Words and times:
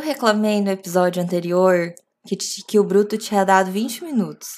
Eu 0.00 0.04
reclamei 0.06 0.62
no 0.62 0.70
episódio 0.70 1.22
anterior 1.22 1.92
que, 2.26 2.34
que 2.34 2.78
o 2.78 2.84
Bruto 2.84 3.18
tinha 3.18 3.44
dado 3.44 3.70
20 3.70 4.02
minutos. 4.02 4.48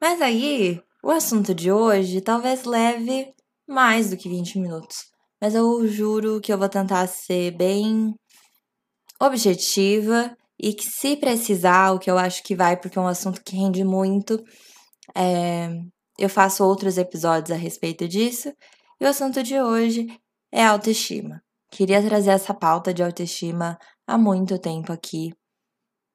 Mas 0.00 0.22
aí, 0.22 0.80
o 1.02 1.10
assunto 1.10 1.54
de 1.54 1.70
hoje 1.70 2.22
talvez 2.22 2.64
leve 2.64 3.34
mais 3.68 4.08
do 4.08 4.16
que 4.16 4.30
20 4.30 4.58
minutos. 4.58 5.04
Mas 5.38 5.54
eu 5.54 5.86
juro 5.86 6.40
que 6.40 6.50
eu 6.50 6.56
vou 6.56 6.70
tentar 6.70 7.06
ser 7.06 7.50
bem 7.50 8.14
objetiva 9.20 10.34
e 10.58 10.72
que, 10.72 10.86
se 10.86 11.18
precisar, 11.18 11.92
o 11.92 11.98
que 11.98 12.10
eu 12.10 12.16
acho 12.16 12.42
que 12.42 12.56
vai, 12.56 12.74
porque 12.74 12.98
é 12.98 13.02
um 13.02 13.06
assunto 13.06 13.42
que 13.44 13.54
rende 13.54 13.84
muito, 13.84 14.42
é, 15.14 15.68
eu 16.18 16.30
faço 16.30 16.64
outros 16.64 16.96
episódios 16.96 17.50
a 17.50 17.60
respeito 17.60 18.08
disso. 18.08 18.50
E 18.98 19.04
o 19.04 19.08
assunto 19.08 19.42
de 19.42 19.60
hoje 19.60 20.06
é 20.50 20.64
autoestima. 20.64 21.42
Queria 21.70 22.02
trazer 22.02 22.30
essa 22.30 22.54
pauta 22.54 22.94
de 22.94 23.02
autoestima 23.02 23.78
há 24.08 24.16
muito 24.16 24.58
tempo 24.58 24.92
aqui. 24.92 25.32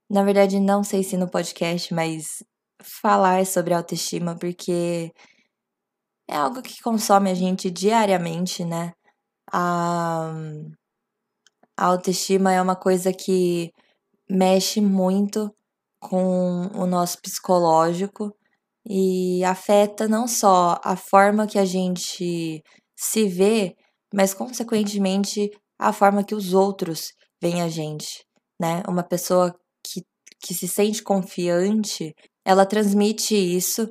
Na 0.09 0.23
verdade, 0.23 0.59
não 0.59 0.83
sei 0.83 1.03
se 1.03 1.15
no 1.15 1.29
podcast, 1.29 1.93
mas 1.93 2.43
falar 2.81 3.45
sobre 3.45 3.73
autoestima, 3.73 4.35
porque 4.37 5.11
é 6.27 6.35
algo 6.35 6.61
que 6.61 6.81
consome 6.81 7.29
a 7.29 7.35
gente 7.35 7.69
diariamente, 7.69 8.65
né? 8.65 8.93
A, 9.51 10.33
a 11.77 11.85
autoestima 11.85 12.51
é 12.51 12.61
uma 12.61 12.75
coisa 12.75 13.13
que 13.13 13.71
mexe 14.29 14.81
muito 14.81 15.53
com 15.99 16.67
o 16.75 16.85
nosso 16.87 17.21
psicológico 17.21 18.35
e 18.87 19.43
afeta 19.45 20.07
não 20.07 20.27
só 20.27 20.79
a 20.83 20.95
forma 20.95 21.47
que 21.47 21.59
a 21.59 21.65
gente 21.65 22.63
se 22.95 23.27
vê, 23.27 23.75
mas 24.13 24.33
consequentemente 24.33 25.51
a 25.79 25.93
forma 25.93 26.23
que 26.23 26.35
os 26.35 26.53
outros 26.53 27.13
veem 27.43 27.61
a 27.61 27.67
gente, 27.67 28.25
né? 28.59 28.81
Uma 28.87 29.03
pessoa 29.03 29.53
que, 29.85 30.01
que 30.41 30.53
se 30.53 30.65
sente 30.65 31.03
confiante, 31.03 32.15
ela 32.45 32.65
transmite 32.65 33.35
isso 33.35 33.89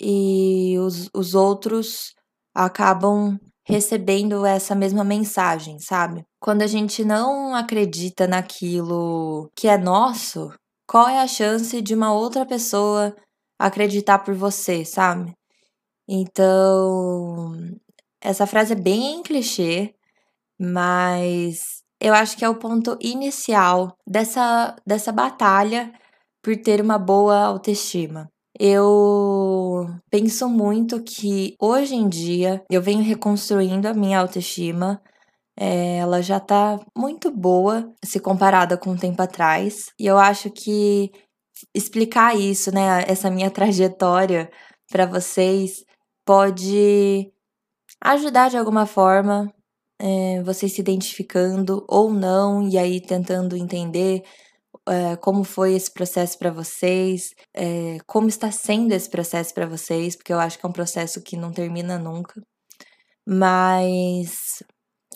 e 0.00 0.78
os, 0.78 1.10
os 1.12 1.34
outros 1.34 2.14
acabam 2.54 3.36
recebendo 3.66 4.46
essa 4.46 4.74
mesma 4.76 5.02
mensagem, 5.02 5.78
sabe? 5.80 6.24
Quando 6.40 6.62
a 6.62 6.68
gente 6.68 7.04
não 7.04 7.54
acredita 7.54 8.28
naquilo 8.28 9.50
que 9.56 9.66
é 9.66 9.76
nosso, 9.76 10.50
qual 10.86 11.08
é 11.08 11.20
a 11.20 11.26
chance 11.26 11.82
de 11.82 11.94
uma 11.94 12.12
outra 12.14 12.46
pessoa 12.46 13.14
acreditar 13.58 14.20
por 14.20 14.34
você, 14.34 14.84
sabe? 14.84 15.34
Então, 16.08 17.52
essa 18.20 18.46
frase 18.46 18.72
é 18.72 18.76
bem 18.76 19.22
clichê, 19.22 19.94
mas 20.58 21.77
eu 22.00 22.14
acho 22.14 22.36
que 22.36 22.44
é 22.44 22.48
o 22.48 22.54
ponto 22.58 22.96
inicial 23.00 23.96
dessa, 24.06 24.76
dessa 24.86 25.12
batalha 25.12 25.92
por 26.42 26.56
ter 26.56 26.80
uma 26.80 26.98
boa 26.98 27.36
autoestima. 27.40 28.28
Eu 28.58 29.86
penso 30.10 30.48
muito 30.48 31.02
que 31.02 31.54
hoje 31.60 31.94
em 31.94 32.08
dia 32.08 32.62
eu 32.70 32.82
venho 32.82 33.02
reconstruindo 33.02 33.86
a 33.88 33.94
minha 33.94 34.18
autoestima. 34.20 35.00
É, 35.56 35.98
ela 35.98 36.22
já 36.22 36.40
tá 36.40 36.78
muito 36.96 37.30
boa 37.30 37.92
se 38.04 38.20
comparada 38.20 38.76
com 38.76 38.90
um 38.90 38.96
tempo 38.96 39.20
atrás. 39.22 39.92
E 39.98 40.06
eu 40.06 40.18
acho 40.18 40.50
que 40.50 41.10
explicar 41.74 42.36
isso, 42.36 42.72
né, 42.72 43.04
essa 43.06 43.30
minha 43.30 43.50
trajetória 43.52 44.50
para 44.90 45.06
vocês 45.06 45.84
pode 46.24 47.32
ajudar 48.02 48.50
de 48.50 48.56
alguma 48.56 48.86
forma, 48.86 49.52
é, 49.98 50.42
vocês 50.42 50.72
se 50.72 50.80
identificando 50.80 51.84
ou 51.88 52.12
não, 52.12 52.68
e 52.68 52.78
aí 52.78 53.00
tentando 53.00 53.56
entender 53.56 54.22
é, 54.88 55.16
como 55.16 55.44
foi 55.44 55.74
esse 55.74 55.92
processo 55.92 56.38
para 56.38 56.50
vocês, 56.50 57.34
é, 57.54 57.98
como 58.06 58.28
está 58.28 58.50
sendo 58.50 58.92
esse 58.92 59.10
processo 59.10 59.52
para 59.54 59.66
vocês, 59.66 60.16
porque 60.16 60.32
eu 60.32 60.40
acho 60.40 60.58
que 60.58 60.66
é 60.66 60.68
um 60.68 60.72
processo 60.72 61.22
que 61.22 61.36
não 61.36 61.52
termina 61.52 61.98
nunca. 61.98 62.42
Mas 63.26 64.62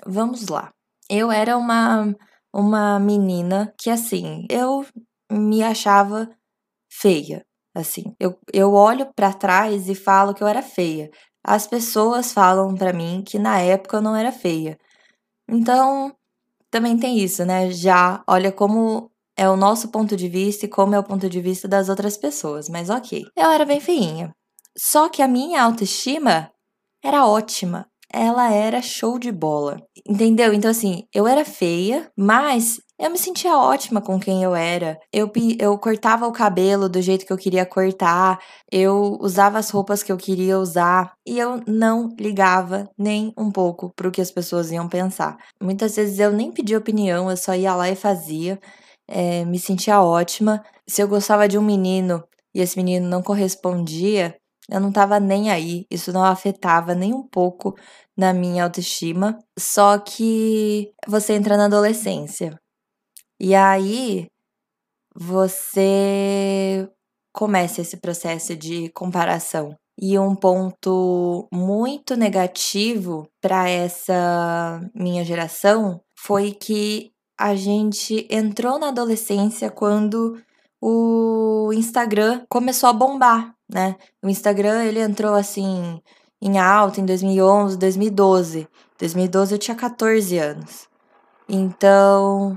vamos 0.06 0.48
lá. 0.48 0.72
Eu 1.10 1.30
era 1.32 1.56
uma 1.56 2.14
uma 2.54 2.98
menina 3.00 3.72
que 3.78 3.90
assim, 3.90 4.46
eu 4.50 4.84
me 5.30 5.62
achava 5.62 6.28
feia. 6.90 7.44
Assim, 7.74 8.14
eu, 8.20 8.38
eu 8.52 8.74
olho 8.74 9.10
para 9.14 9.32
trás 9.32 9.88
e 9.88 9.94
falo 9.94 10.34
que 10.34 10.42
eu 10.42 10.48
era 10.48 10.62
feia. 10.62 11.10
As 11.44 11.66
pessoas 11.66 12.32
falam 12.32 12.74
para 12.74 12.92
mim 12.92 13.22
que 13.26 13.38
na 13.38 13.58
época 13.58 13.96
eu 13.96 14.02
não 14.02 14.14
era 14.14 14.32
feia. 14.32 14.78
Então, 15.48 16.14
também 16.70 16.96
tem 16.96 17.18
isso, 17.18 17.44
né? 17.44 17.70
Já 17.70 18.22
olha 18.26 18.52
como 18.52 19.10
é 19.36 19.48
o 19.48 19.56
nosso 19.56 19.88
ponto 19.88 20.16
de 20.16 20.28
vista 20.28 20.66
e 20.66 20.68
como 20.68 20.94
é 20.94 20.98
o 20.98 21.04
ponto 21.04 21.28
de 21.28 21.40
vista 21.40 21.66
das 21.66 21.88
outras 21.88 22.16
pessoas, 22.16 22.68
mas 22.68 22.90
ok. 22.90 23.24
Eu 23.36 23.50
era 23.50 23.64
bem 23.64 23.80
feinha. 23.80 24.34
Só 24.76 25.08
que 25.08 25.22
a 25.22 25.28
minha 25.28 25.62
autoestima 25.62 26.50
era 27.02 27.26
ótima. 27.26 27.86
Ela 28.10 28.52
era 28.52 28.82
show 28.82 29.18
de 29.18 29.32
bola. 29.32 29.78
Entendeu? 30.06 30.52
Então, 30.52 30.70
assim, 30.70 31.04
eu 31.14 31.26
era 31.26 31.44
feia, 31.44 32.10
mas 32.16 32.80
eu 33.02 33.10
me 33.10 33.18
sentia 33.18 33.58
ótima 33.58 34.00
com 34.00 34.18
quem 34.20 34.44
eu 34.44 34.54
era. 34.54 34.96
Eu, 35.12 35.28
eu 35.58 35.76
cortava 35.76 36.24
o 36.24 36.32
cabelo 36.32 36.88
do 36.88 37.02
jeito 37.02 37.26
que 37.26 37.32
eu 37.32 37.36
queria 37.36 37.66
cortar, 37.66 38.38
eu 38.70 39.18
usava 39.20 39.58
as 39.58 39.70
roupas 39.70 40.04
que 40.04 40.12
eu 40.12 40.16
queria 40.16 40.56
usar 40.56 41.12
e 41.26 41.36
eu 41.36 41.60
não 41.66 42.14
ligava 42.16 42.88
nem 42.96 43.32
um 43.36 43.50
pouco 43.50 43.92
para 43.96 44.06
o 44.06 44.12
que 44.12 44.20
as 44.20 44.30
pessoas 44.30 44.70
iam 44.70 44.88
pensar. 44.88 45.36
Muitas 45.60 45.96
vezes 45.96 46.20
eu 46.20 46.30
nem 46.32 46.52
pedia 46.52 46.78
opinião, 46.78 47.28
eu 47.28 47.36
só 47.36 47.56
ia 47.56 47.74
lá 47.74 47.90
e 47.90 47.96
fazia. 47.96 48.60
É, 49.08 49.44
me 49.46 49.58
sentia 49.58 50.00
ótima. 50.00 50.62
Se 50.88 51.02
eu 51.02 51.08
gostava 51.08 51.48
de 51.48 51.58
um 51.58 51.62
menino 51.62 52.22
e 52.54 52.60
esse 52.60 52.76
menino 52.76 53.08
não 53.08 53.20
correspondia, 53.20 54.36
eu 54.70 54.78
não 54.80 54.92
tava 54.92 55.18
nem 55.18 55.50
aí. 55.50 55.86
Isso 55.90 56.12
não 56.12 56.24
afetava 56.24 56.94
nem 56.94 57.12
um 57.12 57.26
pouco 57.26 57.74
na 58.16 58.32
minha 58.32 58.62
autoestima. 58.62 59.38
Só 59.58 59.98
que 59.98 60.92
você 61.08 61.32
entra 61.32 61.56
na 61.56 61.64
adolescência. 61.64 62.61
E 63.44 63.56
aí 63.56 64.28
você 65.16 66.88
começa 67.32 67.80
esse 67.80 67.96
processo 67.96 68.54
de 68.54 68.88
comparação. 68.90 69.74
E 70.00 70.16
um 70.16 70.32
ponto 70.36 71.48
muito 71.52 72.14
negativo 72.14 73.28
para 73.40 73.68
essa 73.68 74.80
minha 74.94 75.24
geração 75.24 76.00
foi 76.16 76.52
que 76.52 77.10
a 77.36 77.56
gente 77.56 78.28
entrou 78.30 78.78
na 78.78 78.90
adolescência 78.90 79.68
quando 79.72 80.40
o 80.80 81.72
Instagram 81.72 82.44
começou 82.48 82.88
a 82.88 82.92
bombar, 82.92 83.56
né? 83.68 83.96
O 84.22 84.28
Instagram 84.28 84.84
ele 84.84 85.00
entrou 85.00 85.34
assim 85.34 86.00
em 86.40 86.58
alta 86.60 87.00
em 87.00 87.04
2011, 87.04 87.76
2012. 87.76 88.68
2012 88.96 89.52
eu 89.52 89.58
tinha 89.58 89.76
14 89.76 90.38
anos. 90.38 90.88
Então, 91.48 92.56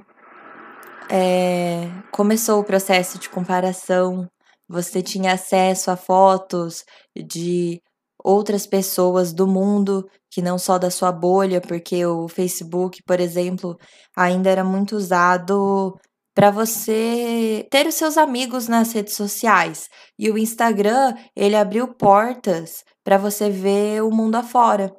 é, 1.10 1.90
começou 2.12 2.60
o 2.60 2.64
processo 2.64 3.20
de 3.20 3.30
comparação, 3.30 4.28
você 4.68 5.02
tinha 5.02 5.34
acesso 5.34 5.92
a 5.92 5.96
fotos 5.96 6.84
de 7.16 7.82
outras 8.24 8.66
pessoas 8.66 9.32
do 9.34 9.48
mundo 9.48 10.10
que 10.32 10.42
não 10.42 10.58
só 10.58 10.78
da 10.78 10.90
sua 10.90 11.12
bolha, 11.12 11.62
porque 11.62 12.06
o 12.06 12.28
Facebook, 12.28 13.02
por 13.04 13.20
exemplo, 13.20 13.78
ainda 14.16 14.50
era 14.50 14.64
muito 14.64 14.96
usado 14.96 15.98
para 16.34 16.52
você 16.52 17.66
ter 17.72 17.88
os 17.88 17.96
seus 17.96 18.18
amigos 18.18 18.68
nas 18.68 18.92
redes 18.92 19.16
sociais. 19.16 19.90
E 20.20 20.30
o 20.30 20.38
Instagram, 20.38 21.16
ele 21.36 21.56
abriu 21.56 21.88
portas 21.88 22.84
para 23.04 23.18
você 23.18 23.50
ver 23.50 24.04
o 24.04 24.12
mundo 24.12 24.36
afora. 24.36 24.94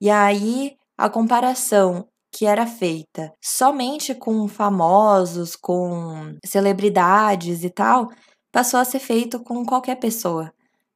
E 0.00 0.10
aí 0.10 0.76
a 0.98 1.08
comparação 1.08 2.06
que 2.36 2.44
era 2.44 2.66
feita 2.66 3.32
somente 3.42 4.14
com 4.14 4.46
famosos, 4.46 5.56
com 5.56 6.36
celebridades 6.44 7.64
e 7.64 7.70
tal, 7.70 8.08
passou 8.52 8.78
a 8.78 8.84
ser 8.84 8.98
feito 8.98 9.42
com 9.42 9.64
qualquer 9.64 9.96
pessoa, 9.96 10.52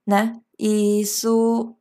né? 0.06 0.38
E 0.58 1.00
isso 1.00 1.74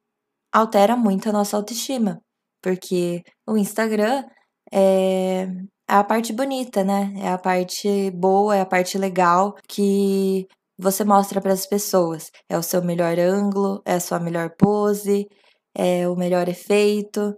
altera 0.54 0.96
muito 0.96 1.28
a 1.30 1.34
nossa 1.34 1.58
autoestima, 1.58 2.22
porque 2.62 3.22
o 3.46 3.58
Instagram 3.58 4.24
é 4.72 5.48
a 5.88 6.04
parte 6.06 6.32
bonita, 6.32 6.84
né? 6.84 7.14
É 7.18 7.30
a 7.30 7.38
parte 7.38 8.12
boa, 8.12 8.56
é 8.56 8.62
a 8.62 8.66
parte 8.66 8.98
legal 8.98 9.56
que 9.68 10.48
você 10.78 11.04
mostra 11.04 11.42
para 11.42 11.52
as 11.52 11.66
pessoas. 11.66 12.32
É 12.48 12.58
o 12.58 12.64
seu 12.64 12.82
melhor 12.82 13.20
ângulo, 13.20 13.82
é 13.86 13.96
a 13.96 14.00
sua 14.00 14.20
melhor 14.22 14.52
pose, 14.58 15.28
é 15.76 16.08
o 16.08 16.16
melhor 16.16 16.48
efeito. 16.48 17.36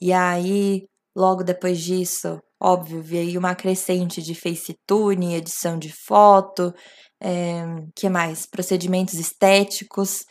E 0.00 0.12
aí 0.12 0.86
Logo 1.16 1.42
depois 1.42 1.80
disso, 1.80 2.38
óbvio, 2.60 3.02
veio 3.02 3.38
uma 3.40 3.54
crescente 3.54 4.20
de 4.20 4.34
FaceTune, 4.34 5.34
edição 5.34 5.78
de 5.78 5.90
foto, 5.90 6.74
é, 7.22 7.64
que 7.94 8.10
mais? 8.10 8.44
Procedimentos 8.44 9.14
estéticos 9.14 10.24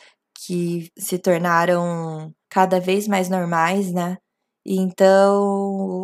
que 0.46 0.88
se 0.96 1.18
tornaram 1.18 2.32
cada 2.48 2.78
vez 2.78 3.08
mais 3.08 3.28
normais, 3.28 3.92
né? 3.92 4.16
Então, 4.64 5.42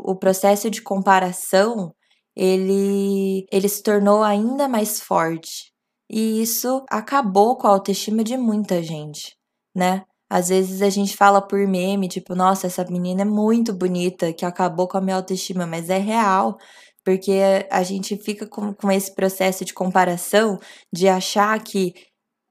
o 0.04 0.16
processo 0.16 0.68
de 0.68 0.82
comparação, 0.82 1.94
ele, 2.36 3.46
ele 3.52 3.68
se 3.68 3.82
tornou 3.84 4.22
ainda 4.24 4.68
mais 4.68 5.00
forte. 5.00 5.72
E 6.10 6.42
isso 6.42 6.84
acabou 6.90 7.56
com 7.56 7.68
a 7.68 7.70
autoestima 7.70 8.24
de 8.24 8.36
muita 8.36 8.82
gente, 8.82 9.36
né? 9.74 10.04
Às 10.32 10.48
vezes 10.48 10.80
a 10.80 10.88
gente 10.88 11.14
fala 11.14 11.42
por 11.42 11.58
meme, 11.68 12.08
tipo, 12.08 12.34
nossa, 12.34 12.66
essa 12.66 12.82
menina 12.86 13.20
é 13.20 13.24
muito 13.24 13.70
bonita, 13.70 14.32
que 14.32 14.46
acabou 14.46 14.88
com 14.88 14.96
a 14.96 15.00
minha 15.02 15.16
autoestima, 15.16 15.66
mas 15.66 15.90
é 15.90 15.98
real, 15.98 16.56
porque 17.04 17.38
a 17.70 17.82
gente 17.82 18.16
fica 18.16 18.46
com, 18.46 18.72
com 18.72 18.90
esse 18.90 19.14
processo 19.14 19.62
de 19.62 19.74
comparação, 19.74 20.58
de 20.90 21.06
achar 21.06 21.62
que 21.62 21.92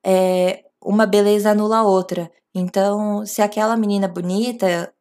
é, 0.06 0.64
uma 0.84 1.08
beleza 1.08 1.50
anula 1.50 1.80
a 1.80 1.84
outra. 1.84 2.32
Então, 2.54 3.26
se 3.26 3.42
aquela 3.42 3.76
menina 3.76 4.06
é 4.06 4.10
bonita, 4.10 4.94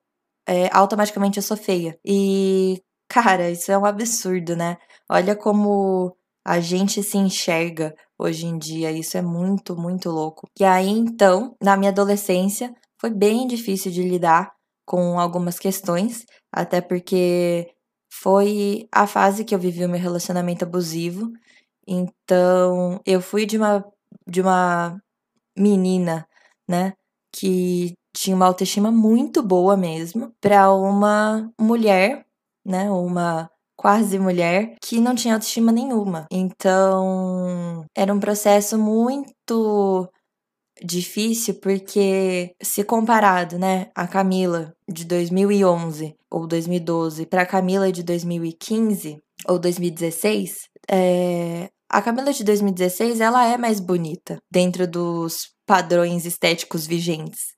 é, 0.49 0.71
automaticamente 0.73 1.37
eu 1.37 1.43
sou 1.43 1.59
feia. 1.59 1.99
E, 2.03 2.83
cara, 3.06 3.50
isso 3.50 3.71
é 3.71 3.76
um 3.76 3.85
absurdo, 3.85 4.56
né? 4.56 4.79
Olha 5.06 5.37
como 5.37 6.17
a 6.43 6.61
gente 6.61 7.03
se 7.03 7.19
enxerga 7.19 7.94
hoje 8.20 8.46
em 8.46 8.58
dia. 8.58 8.93
Isso 8.93 9.17
é 9.17 9.22
muito, 9.22 9.76
muito 9.76 10.11
louco. 10.11 10.46
E 10.58 10.64
aí, 10.64 10.88
então, 10.88 11.56
na 11.62 11.76
minha 11.76 11.90
adolescência, 11.90 12.75
foi 13.00 13.11
bem 13.11 13.46
difícil 13.46 13.90
de 13.90 14.02
lidar 14.02 14.52
com 14.87 15.19
algumas 15.19 15.58
questões, 15.58 16.26
até 16.52 16.81
porque 16.81 17.70
foi 18.12 18.88
a 18.93 19.06
fase 19.06 19.44
que 19.44 19.55
eu 19.55 19.58
vivi 19.58 19.84
o 19.84 19.88
meu 19.88 20.00
relacionamento 20.00 20.64
abusivo. 20.64 21.31
Então, 21.87 23.00
eu 23.06 23.20
fui 23.20 23.46
de 23.46 23.56
uma 23.56 23.84
de 24.26 24.40
uma 24.40 25.00
menina, 25.56 26.26
né, 26.69 26.94
que 27.32 27.94
tinha 28.14 28.37
uma 28.37 28.46
autoestima 28.46 28.90
muito 28.90 29.43
boa 29.43 29.76
mesmo, 29.76 30.32
para 30.40 30.73
uma 30.73 31.50
mulher, 31.61 32.26
né, 32.64 32.90
uma 32.90 33.50
quase 33.81 34.19
mulher 34.19 34.75
que 34.79 35.00
não 35.00 35.15
tinha 35.15 35.32
autoestima 35.32 35.73
nenhuma. 35.73 36.27
Então, 36.31 37.82
era 37.97 38.12
um 38.12 38.21
processo 38.21 38.77
muito 38.77 40.06
difícil 40.85 41.55
porque 41.62 42.53
se 42.62 42.85
comparado, 42.85 43.59
né, 43.59 43.87
a 43.94 44.06
Camila 44.06 44.75
de 44.87 45.06
2011 45.06 46.15
ou 46.31 46.47
2012 46.47 47.25
para 47.25 47.41
a 47.41 47.47
Camila 47.47 47.91
de 47.91 48.03
2015 48.03 49.17
ou 49.49 49.59
2016, 49.59 50.69
é, 50.87 51.71
a 51.88 52.03
Camila 52.03 52.35
de 52.35 52.44
2016 52.44 53.19
ela 53.19 53.47
é 53.47 53.56
mais 53.56 53.81
bonita 53.81 54.37
dentro 54.53 54.87
dos 54.87 55.55
padrões 55.65 56.26
estéticos 56.26 56.87
vigentes, 56.87 57.55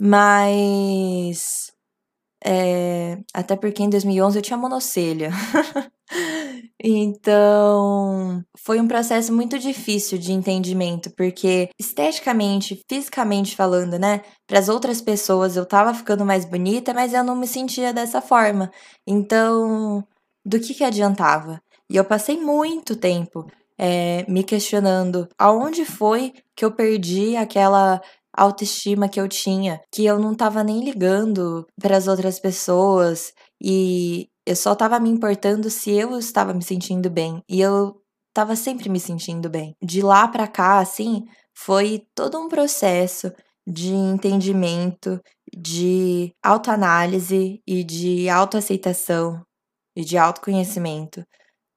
mas 0.00 1.72
é, 2.44 3.18
até 3.34 3.56
porque 3.56 3.82
em 3.82 3.90
2011 3.90 4.38
eu 4.38 4.42
tinha 4.42 4.56
monocelha. 4.56 5.30
então, 6.82 8.44
foi 8.56 8.80
um 8.80 8.88
processo 8.88 9.32
muito 9.32 9.58
difícil 9.58 10.18
de 10.18 10.32
entendimento, 10.32 11.10
porque 11.16 11.70
esteticamente, 11.78 12.82
fisicamente 12.88 13.56
falando, 13.56 13.98
né, 13.98 14.22
para 14.46 14.58
as 14.58 14.68
outras 14.68 15.00
pessoas 15.00 15.56
eu 15.56 15.66
tava 15.66 15.92
ficando 15.94 16.24
mais 16.24 16.44
bonita, 16.44 16.94
mas 16.94 17.12
eu 17.12 17.24
não 17.24 17.36
me 17.36 17.46
sentia 17.46 17.92
dessa 17.92 18.20
forma. 18.20 18.70
Então, 19.06 20.04
do 20.44 20.60
que 20.60 20.74
que 20.74 20.84
adiantava? 20.84 21.60
E 21.90 21.96
eu 21.96 22.04
passei 22.04 22.38
muito 22.38 22.96
tempo 22.96 23.46
é, 23.78 24.24
me 24.28 24.42
questionando 24.42 25.28
aonde 25.38 25.84
foi 25.84 26.34
que 26.56 26.64
eu 26.64 26.72
perdi 26.72 27.36
aquela 27.36 28.02
autoestima 28.38 29.08
que 29.08 29.20
eu 29.20 29.28
tinha, 29.28 29.80
que 29.92 30.04
eu 30.04 30.18
não 30.18 30.34
tava 30.34 30.62
nem 30.62 30.84
ligando 30.84 31.66
para 31.80 31.96
as 31.96 32.06
outras 32.06 32.38
pessoas 32.38 33.32
e 33.62 34.28
eu 34.46 34.56
só 34.56 34.74
tava 34.74 34.98
me 34.98 35.10
importando 35.10 35.68
se 35.68 35.90
eu 35.90 36.18
estava 36.18 36.54
me 36.54 36.62
sentindo 36.62 37.10
bem 37.10 37.42
e 37.48 37.60
eu 37.60 38.00
tava 38.32 38.56
sempre 38.56 38.88
me 38.88 39.00
sentindo 39.00 39.50
bem. 39.50 39.74
De 39.82 40.00
lá 40.00 40.26
para 40.28 40.46
cá, 40.46 40.78
assim, 40.78 41.24
foi 41.54 42.06
todo 42.14 42.38
um 42.38 42.48
processo 42.48 43.32
de 43.66 43.92
entendimento, 43.92 45.20
de 45.54 46.32
autoanálise 46.42 47.60
e 47.66 47.84
de 47.84 48.28
autoaceitação 48.28 49.42
e 49.96 50.04
de 50.04 50.16
autoconhecimento 50.16 51.22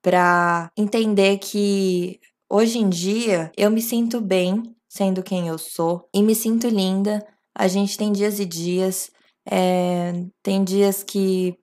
para 0.02 0.72
entender 0.78 1.38
que 1.38 2.20
hoje 2.50 2.80
em 2.80 2.90
dia 2.90 3.52
eu 3.58 3.70
me 3.70 3.82
sinto 3.82 4.22
bem 4.22 4.64
sendo 4.92 5.24
quem 5.24 5.48
eu 5.48 5.58
sou 5.58 6.10
e 6.14 6.22
me 6.22 6.36
sinto 6.36 6.68
linda. 6.68 7.26
A 7.56 7.68
gente 7.70 7.98
tem 7.98 8.12
dias 8.12 8.40
e 8.40 8.46
dias, 8.46 9.10
é, 9.50 10.12
tem 10.44 10.66
dias 10.66 11.02
que, 11.02 11.58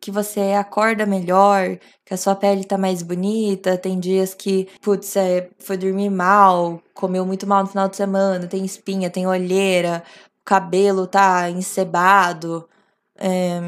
que 0.00 0.12
você 0.12 0.52
acorda 0.52 1.04
melhor, 1.04 1.76
que 2.04 2.14
a 2.14 2.16
sua 2.16 2.36
pele 2.36 2.64
tá 2.64 2.78
mais 2.78 3.02
bonita, 3.02 3.76
tem 3.76 3.98
dias 3.98 4.32
que, 4.32 4.68
putz, 4.80 5.16
é, 5.16 5.50
foi 5.58 5.76
dormir 5.76 6.08
mal, 6.08 6.80
comeu 6.94 7.26
muito 7.26 7.48
mal 7.48 7.62
no 7.64 7.68
final 7.68 7.88
de 7.88 7.96
semana, 7.96 8.46
tem 8.46 8.64
espinha, 8.64 9.10
tem 9.10 9.26
olheira, 9.26 10.04
o 10.40 10.44
cabelo 10.44 11.06
tá 11.08 11.50
encebado, 11.50 12.68
é, 13.16 13.60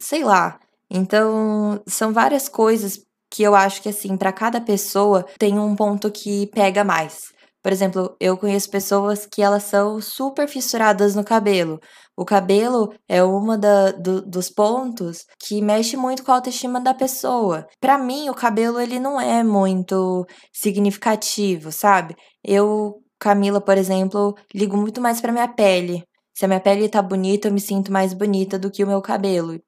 sei 0.00 0.24
lá. 0.24 0.58
Então, 0.90 1.80
são 1.86 2.12
várias 2.12 2.48
coisas 2.48 3.00
que 3.30 3.44
eu 3.44 3.54
acho 3.54 3.80
que, 3.82 3.88
assim, 3.88 4.16
para 4.16 4.32
cada 4.32 4.60
pessoa 4.60 5.24
tem 5.38 5.58
um 5.58 5.76
ponto 5.76 6.10
que 6.10 6.46
pega 6.48 6.84
mais. 6.84 7.33
Por 7.64 7.72
exemplo, 7.72 8.14
eu 8.20 8.36
conheço 8.36 8.68
pessoas 8.68 9.24
que 9.24 9.40
elas 9.40 9.62
são 9.62 9.98
super 9.98 10.46
fissuradas 10.46 11.14
no 11.14 11.24
cabelo. 11.24 11.80
O 12.14 12.22
cabelo 12.22 12.92
é 13.08 13.24
uma 13.24 13.56
do, 13.56 14.20
dos 14.20 14.50
pontos 14.50 15.24
que 15.40 15.62
mexe 15.62 15.96
muito 15.96 16.22
com 16.22 16.30
a 16.30 16.34
autoestima 16.34 16.78
da 16.78 16.92
pessoa. 16.92 17.66
Para 17.80 17.96
mim, 17.96 18.28
o 18.28 18.34
cabelo 18.34 18.78
ele 18.78 19.00
não 19.00 19.18
é 19.18 19.42
muito 19.42 20.26
significativo, 20.52 21.72
sabe? 21.72 22.14
Eu, 22.44 23.02
Camila, 23.18 23.62
por 23.62 23.78
exemplo, 23.78 24.34
ligo 24.54 24.76
muito 24.76 25.00
mais 25.00 25.22
para 25.22 25.32
minha 25.32 25.48
pele. 25.48 26.04
Se 26.36 26.44
a 26.44 26.48
minha 26.48 26.60
pele 26.60 26.86
tá 26.86 27.00
bonita, 27.00 27.48
eu 27.48 27.52
me 27.52 27.60
sinto 27.60 27.90
mais 27.90 28.12
bonita 28.12 28.58
do 28.58 28.70
que 28.70 28.84
o 28.84 28.86
meu 28.86 29.00
cabelo. 29.00 29.58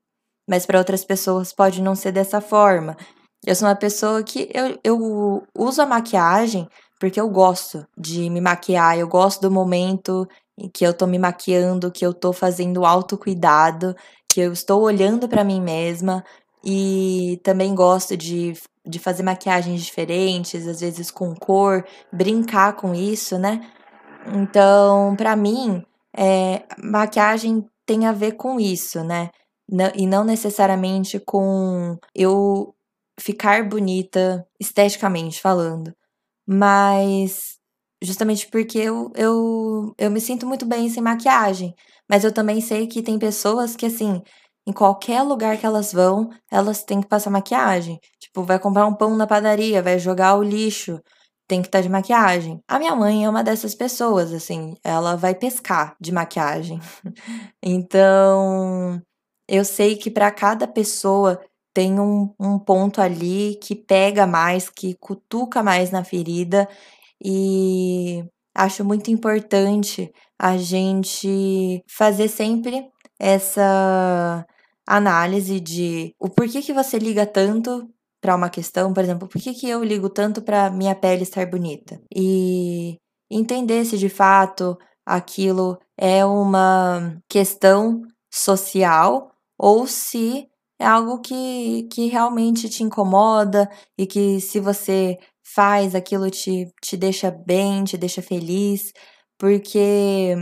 Mas 0.46 0.66
para 0.66 0.78
outras 0.78 1.02
pessoas 1.02 1.50
pode 1.50 1.80
não 1.80 1.94
ser 1.94 2.12
dessa 2.12 2.42
forma. 2.42 2.94
Eu 3.46 3.54
sou 3.54 3.68
uma 3.68 3.76
pessoa 3.76 4.22
que 4.22 4.50
eu, 4.52 4.78
eu 4.84 5.42
uso 5.56 5.80
a 5.80 5.86
maquiagem 5.86 6.68
porque 6.98 7.20
eu 7.20 7.28
gosto 7.28 7.86
de 7.96 8.28
me 8.30 8.40
maquiar, 8.40 8.98
eu 8.98 9.08
gosto 9.08 9.40
do 9.42 9.50
momento 9.50 10.26
em 10.58 10.68
que 10.68 10.86
eu 10.86 10.94
tô 10.94 11.06
me 11.06 11.18
maquiando, 11.18 11.92
que 11.92 12.04
eu 12.04 12.14
tô 12.14 12.32
fazendo 12.32 12.84
autocuidado, 12.84 13.94
que 14.28 14.40
eu 14.40 14.52
estou 14.52 14.82
olhando 14.82 15.28
para 15.28 15.44
mim 15.44 15.60
mesma 15.60 16.24
e 16.64 17.40
também 17.44 17.74
gosto 17.74 18.16
de, 18.16 18.54
de 18.84 18.98
fazer 18.98 19.22
maquiagens 19.22 19.82
diferentes, 19.82 20.66
às 20.66 20.80
vezes 20.80 21.10
com 21.10 21.34
cor, 21.34 21.84
brincar 22.12 22.74
com 22.74 22.94
isso, 22.94 23.38
né? 23.38 23.60
Então, 24.34 25.14
para 25.16 25.36
mim, 25.36 25.84
é, 26.16 26.64
maquiagem 26.82 27.64
tem 27.84 28.06
a 28.06 28.12
ver 28.12 28.32
com 28.32 28.58
isso, 28.58 29.04
né? 29.04 29.30
E 29.94 30.06
não 30.06 30.24
necessariamente 30.24 31.18
com 31.20 31.98
eu 32.14 32.74
ficar 33.18 33.68
bonita 33.68 34.46
esteticamente 34.60 35.40
falando. 35.40 35.94
Mas 36.46 37.56
justamente 38.02 38.48
porque 38.48 38.78
eu, 38.78 39.10
eu, 39.14 39.94
eu 39.98 40.10
me 40.10 40.20
sinto 40.20 40.46
muito 40.46 40.66
bem 40.66 40.88
sem 40.88 41.02
maquiagem. 41.02 41.74
Mas 42.08 42.24
eu 42.24 42.32
também 42.32 42.60
sei 42.60 42.86
que 42.86 43.02
tem 43.02 43.18
pessoas 43.18 43.74
que, 43.76 43.86
assim, 43.86 44.22
em 44.66 44.72
qualquer 44.72 45.22
lugar 45.22 45.58
que 45.58 45.66
elas 45.66 45.92
vão, 45.92 46.30
elas 46.50 46.84
têm 46.84 47.00
que 47.00 47.08
passar 47.08 47.30
maquiagem. 47.30 47.98
Tipo, 48.20 48.42
vai 48.42 48.58
comprar 48.58 48.86
um 48.86 48.94
pão 48.94 49.16
na 49.16 49.26
padaria, 49.26 49.82
vai 49.82 49.98
jogar 49.98 50.36
o 50.36 50.42
lixo, 50.42 51.00
tem 51.48 51.62
que 51.62 51.68
estar 51.68 51.78
tá 51.78 51.82
de 51.82 51.88
maquiagem. 51.88 52.60
A 52.68 52.78
minha 52.78 52.94
mãe 52.94 53.24
é 53.24 53.28
uma 53.30 53.42
dessas 53.44 53.74
pessoas, 53.74 54.32
assim, 54.32 54.74
ela 54.84 55.16
vai 55.16 55.34
pescar 55.34 55.96
de 56.00 56.12
maquiagem. 56.12 56.80
então, 57.62 59.00
eu 59.48 59.64
sei 59.64 59.96
que 59.96 60.10
para 60.10 60.30
cada 60.30 60.66
pessoa 60.66 61.40
tem 61.76 62.00
um, 62.00 62.32
um 62.40 62.58
ponto 62.58 63.02
ali 63.02 63.58
que 63.62 63.74
pega 63.74 64.26
mais, 64.26 64.70
que 64.70 64.94
cutuca 64.94 65.62
mais 65.62 65.90
na 65.90 66.02
ferida, 66.02 66.66
e 67.22 68.24
acho 68.54 68.82
muito 68.82 69.10
importante 69.10 70.10
a 70.38 70.56
gente 70.56 71.82
fazer 71.86 72.28
sempre 72.28 72.88
essa 73.18 74.46
análise 74.86 75.60
de 75.60 76.14
o 76.18 76.30
porquê 76.30 76.62
que 76.62 76.72
você 76.72 76.98
liga 76.98 77.26
tanto 77.26 77.86
para 78.22 78.34
uma 78.34 78.48
questão, 78.48 78.94
por 78.94 79.04
exemplo, 79.04 79.28
por 79.28 79.38
que, 79.38 79.52
que 79.52 79.68
eu 79.68 79.84
ligo 79.84 80.08
tanto 80.08 80.40
para 80.40 80.70
minha 80.70 80.94
pele 80.94 81.24
estar 81.24 81.44
bonita? 81.44 82.00
E 82.14 82.96
entender 83.30 83.84
se 83.84 83.98
de 83.98 84.08
fato 84.08 84.78
aquilo 85.04 85.78
é 85.98 86.24
uma 86.24 87.20
questão 87.28 88.00
social 88.32 89.30
ou 89.58 89.86
se 89.86 90.48
é 90.78 90.86
algo 90.86 91.20
que, 91.20 91.84
que 91.92 92.06
realmente 92.08 92.68
te 92.68 92.82
incomoda 92.82 93.70
e 93.98 94.06
que 94.06 94.40
se 94.40 94.60
você 94.60 95.18
faz 95.44 95.94
aquilo 95.94 96.30
te, 96.30 96.66
te 96.82 96.96
deixa 96.96 97.30
bem, 97.30 97.84
te 97.84 97.96
deixa 97.96 98.22
feliz, 98.22 98.92
porque 99.38 100.34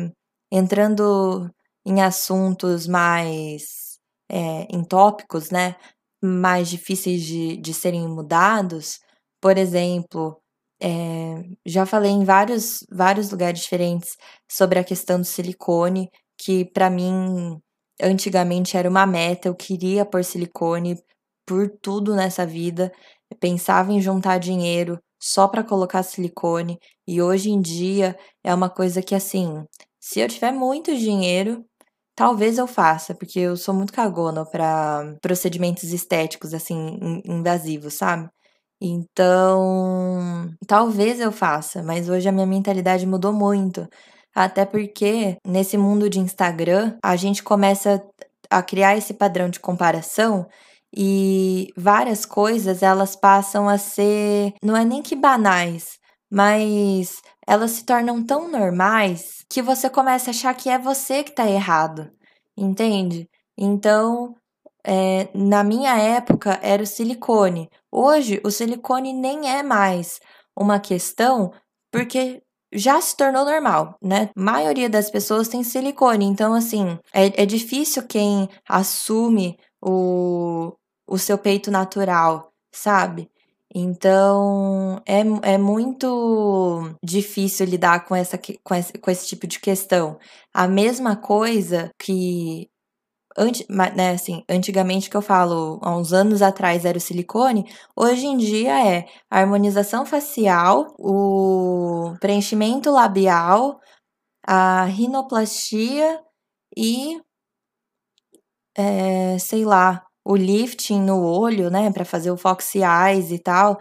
entrando 0.51 1.51
em 1.87 2.03
assuntos 2.03 2.87
mais 2.87 3.99
é, 4.31 4.67
em 4.71 4.83
tópicos, 4.85 5.51
né? 5.51 5.77
mais 6.23 6.71
difíceis 6.71 7.23
de, 7.23 7.57
de 7.59 7.75
serem 7.75 8.09
mudados, 8.09 8.99
por 9.41 9.59
exemplo, 9.59 10.41
é, 10.83 11.45
já 11.67 11.87
falei 11.87 12.11
em 12.11 12.25
vários, 12.25 12.85
vários 12.91 13.31
lugares 13.31 13.61
diferentes 13.61 14.17
sobre 14.51 14.79
a 14.79 14.85
questão 14.85 15.19
do 15.21 15.25
silicone, 15.27 16.09
que 16.39 16.65
para 16.65 16.91
mim 16.91 17.61
antigamente 18.03 18.77
era 18.77 18.89
uma 18.89 19.07
meta, 19.07 19.49
eu 19.49 19.55
queria 19.55 20.05
pôr 20.05 20.25
silicone 20.25 20.99
por 21.47 21.69
tudo 21.83 22.15
nessa 22.15 22.47
vida, 22.47 22.93
eu 23.31 23.37
pensava 23.39 23.93
em 23.93 24.01
juntar 24.01 24.39
dinheiro 24.39 24.99
só 25.21 25.49
para 25.49 25.65
colocar 25.65 26.03
silicone, 26.03 26.79
e 27.07 27.23
hoje 27.23 27.51
em 27.51 27.61
dia 27.61 28.17
é 28.45 28.55
uma 28.55 28.69
coisa 28.71 29.03
que 29.03 29.15
assim, 29.15 29.65
se 30.01 30.21
eu 30.21 30.29
tiver 30.29 30.53
muito 30.53 30.95
dinheiro, 30.97 31.65
talvez 32.17 32.59
eu 32.59 32.67
faça, 32.67 33.15
porque 33.15 33.41
eu 33.41 33.57
sou 33.57 33.75
muito 33.75 33.93
cagona 33.93 34.45
para 34.47 35.17
procedimentos 35.23 35.93
estéticos 35.93 36.55
assim 36.55 36.99
invasivos, 37.27 37.95
sabe? 37.95 38.29
Então, 38.81 40.51
talvez 40.67 41.21
eu 41.21 41.33
faça, 41.33 41.83
mas 41.83 42.09
hoje 42.09 42.29
a 42.29 42.33
minha 42.33 42.47
mentalidade 42.47 43.07
mudou 43.07 43.33
muito. 43.33 43.89
Até 44.35 44.65
porque 44.65 45.37
nesse 45.47 45.77
mundo 45.77 46.11
de 46.11 46.19
Instagram, 46.19 46.97
a 47.03 47.17
gente 47.17 47.43
começa 47.43 48.05
a 48.51 48.63
criar 48.63 48.97
esse 48.97 49.15
padrão 49.15 49.49
de 49.49 49.61
comparação 49.61 50.47
e 50.97 51.73
várias 51.77 52.25
coisas 52.25 52.83
elas 52.83 53.17
passam 53.17 53.69
a 53.69 53.79
ser, 53.79 54.55
não 54.63 54.77
é 54.77 54.85
nem 54.85 55.03
que 55.03 55.17
banais, 55.17 55.99
mas 56.31 57.21
elas 57.47 57.73
se 57.73 57.85
tornam 57.85 58.25
tão 58.25 58.51
normais 58.51 59.45
que 59.49 59.63
você 59.63 59.91
começa 59.91 60.31
a 60.31 60.33
achar 60.33 60.55
que 60.55 60.69
é 60.69 60.79
você 60.79 61.23
que 61.23 61.33
tá 61.33 61.49
errado, 61.49 62.11
entende? 62.57 63.29
Então, 63.57 64.35
é, 64.85 65.29
na 65.35 65.65
minha 65.65 65.97
época 65.97 66.59
era 66.63 66.83
o 66.83 66.87
silicone. 66.87 67.69
Hoje, 67.91 68.41
o 68.45 68.51
silicone 68.51 69.13
nem 69.13 69.49
é 69.51 69.63
mais 69.63 70.21
uma 70.57 70.79
questão 70.79 71.53
porque 71.91 72.43
já 72.75 73.01
se 73.01 73.17
tornou 73.17 73.45
normal, 73.45 73.97
né? 74.03 74.31
A 74.37 74.41
maioria 74.41 74.91
das 74.91 75.11
pessoas 75.11 75.49
tem 75.49 75.63
silicone, 75.63 76.25
então, 76.25 76.55
assim, 76.55 76.99
é, 77.13 77.43
é 77.43 77.47
difícil 77.47 78.03
quem 78.07 78.49
assume 78.69 79.59
o, 79.81 80.73
o 81.07 81.19
seu 81.19 81.39
peito 81.39 81.71
natural, 81.71 82.53
sabe? 82.73 83.31
Então, 83.75 85.03
é, 85.07 85.21
é 85.55 85.59
muito 85.59 86.95
difícil 87.03 87.67
lidar 87.67 88.05
com, 88.07 88.15
essa, 88.15 88.39
com, 88.39 88.75
esse, 88.75 88.93
com 88.93 89.11
esse 89.11 89.27
tipo 89.27 89.47
de 89.47 89.59
questão. 89.59 90.19
A 90.53 90.69
mesma 90.69 91.17
coisa 91.17 91.91
que 91.99 92.69
Anti, 93.37 93.67
né, 93.69 94.11
assim, 94.13 94.45
antigamente 94.49 95.11
que 95.11 95.17
eu 95.17 95.23
falo, 95.23 95.81
há 95.83 95.97
uns 95.97 96.13
anos 96.13 96.41
atrás 96.41 96.85
era 96.85 96.97
o 96.97 97.01
silicone, 97.01 97.65
hoje 97.97 98.27
em 98.27 98.37
dia 98.37 98.79
é 98.97 99.07
a 99.29 99.41
harmonização 99.41 100.07
facial, 100.07 100.95
o 100.99 102.15
preenchimento 102.21 102.93
labial, 102.93 103.81
a 104.47 104.85
rinoplastia 104.85 106.21
e, 106.77 107.21
é, 108.77 109.39
sei 109.39 109.65
lá, 109.65 110.05
o 110.25 110.37
lifting 110.37 111.01
no 111.01 111.23
olho, 111.25 111.71
né, 111.71 111.91
para 111.93 112.05
fazer 112.05 112.31
o 112.31 112.37
foxy 112.37 112.81
eyes 112.83 113.31
e 113.31 113.39
tal. 113.39 113.79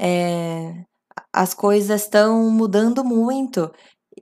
É, 0.00 0.84
as 1.32 1.54
coisas 1.54 2.02
estão 2.02 2.50
mudando 2.50 3.04
muito. 3.04 3.72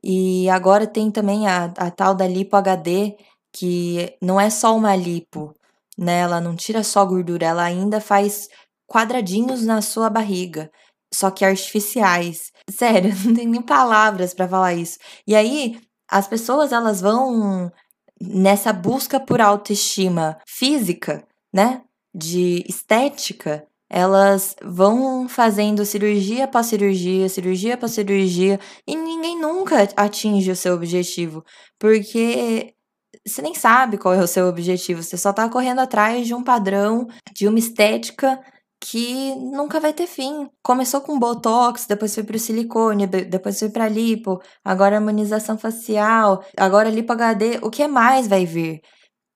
E 0.05 0.49
agora 0.51 0.87
tem 0.87 1.11
também 1.13 1.49
a, 1.49 1.67
a 1.79 1.91
tal 1.91 2.15
da 2.15 2.27
lipo 2.29 2.57
HD, 2.57 3.17
que 3.53 4.17
não 4.21 4.41
é 4.41 4.51
só 4.51 4.77
uma 4.77 4.97
lipo, 4.97 5.55
né? 5.99 6.21
Ela 6.21 6.41
não 6.41 6.57
tira 6.57 6.83
só 6.83 7.05
gordura, 7.05 7.47
ela 7.47 7.65
ainda 7.65 8.01
faz 8.01 8.49
quadradinhos 8.87 9.65
na 9.65 9.83
sua 9.83 10.11
barriga, 10.11 10.71
só 11.13 11.31
que 11.31 11.45
artificiais. 11.45 12.51
Sério, 12.71 13.15
não 13.25 13.35
tem 13.35 13.47
nem 13.47 13.63
palavras 13.63 14.35
para 14.35 14.49
falar 14.49 14.75
isso. 14.75 14.99
E 15.27 15.35
aí, 15.35 15.81
as 16.11 16.27
pessoas 16.27 16.73
elas 16.73 17.01
vão 17.01 17.71
nessa 18.21 18.73
busca 18.73 19.19
por 19.21 19.41
autoestima 19.41 20.39
física, 20.47 21.27
né? 21.53 21.83
De 22.15 22.65
estética, 22.69 23.67
elas 23.93 24.57
vão 24.63 25.29
fazendo 25.29 25.85
cirurgia 25.85 26.45
após 26.45 26.67
cirurgia, 26.67 27.29
cirurgia 27.29 27.75
após 27.75 27.93
cirurgia, 27.93 28.59
e 28.87 28.97
ninguém 28.97 29.39
nunca 29.39 29.87
atinge 29.97 30.51
o 30.51 30.57
seu 30.57 30.75
objetivo, 30.75 31.45
porque 31.79 32.75
você 33.27 33.43
nem 33.43 33.55
sabe 33.55 33.99
qual 33.99 34.15
é 34.15 34.23
o 34.23 34.27
seu 34.27 34.47
objetivo, 34.49 35.03
você 35.03 35.17
só 35.17 35.33
tá 35.33 35.49
correndo 35.49 35.81
atrás 35.81 36.27
de 36.27 36.35
um 36.35 36.43
padrão, 36.43 37.07
de 37.35 37.47
uma 37.49 37.59
estética 37.59 38.41
que 38.81 39.35
nunca 39.37 39.79
vai 39.79 39.93
ter 39.93 40.07
fim. 40.07 40.49
Começou 40.63 41.01
com 41.01 41.19
botox, 41.19 41.87
depois 41.87 42.15
foi 42.15 42.25
pro 42.25 42.39
silicone, 42.39 43.07
depois 43.07 43.59
foi 43.59 43.71
para 43.71 43.89
lipo, 43.89 44.41
agora 44.65 44.97
harmonização 44.97 45.57
facial, 45.57 46.45
agora 46.57 46.91
lipo 46.91 47.13
HD, 47.13 47.59
o 47.63 47.71
que 47.71 47.87
mais 47.87 48.27
vai 48.27 48.45
vir? 48.45 48.81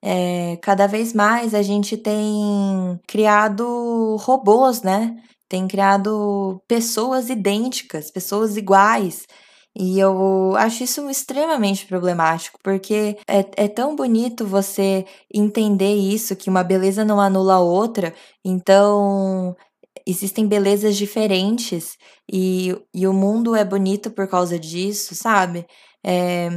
É, 0.03 0.57
cada 0.63 0.87
vez 0.87 1.13
mais 1.13 1.55
a 1.55 1.63
gente 1.63 1.97
tem 1.97 3.01
criado 3.09 4.17
robôs, 4.21 4.83
né? 4.83 5.17
Tem 5.49 5.67
criado 5.69 6.61
pessoas 6.69 7.31
idênticas, 7.31 8.11
pessoas 8.11 8.57
iguais. 8.57 9.27
E 9.79 9.99
eu 10.01 10.57
acho 10.57 10.85
isso 10.85 11.11
extremamente 11.11 11.85
problemático, 11.87 12.59
porque 12.63 13.19
é, 13.29 13.65
é 13.65 13.69
tão 13.69 13.95
bonito 13.95 14.47
você 14.47 15.05
entender 15.33 15.95
isso, 15.95 16.35
que 16.35 16.49
uma 16.49 16.65
beleza 16.65 17.05
não 17.05 17.21
anula 17.21 17.55
a 17.57 17.61
outra, 17.61 18.15
então 18.43 19.55
existem 20.07 20.47
belezas 20.49 20.97
diferentes 20.97 21.99
e, 22.33 22.75
e 22.95 23.07
o 23.07 23.13
mundo 23.13 23.55
é 23.55 23.65
bonito 23.65 24.11
por 24.11 24.27
causa 24.29 24.59
disso, 24.59 25.15
sabe? 25.15 25.67
É, 26.05 26.49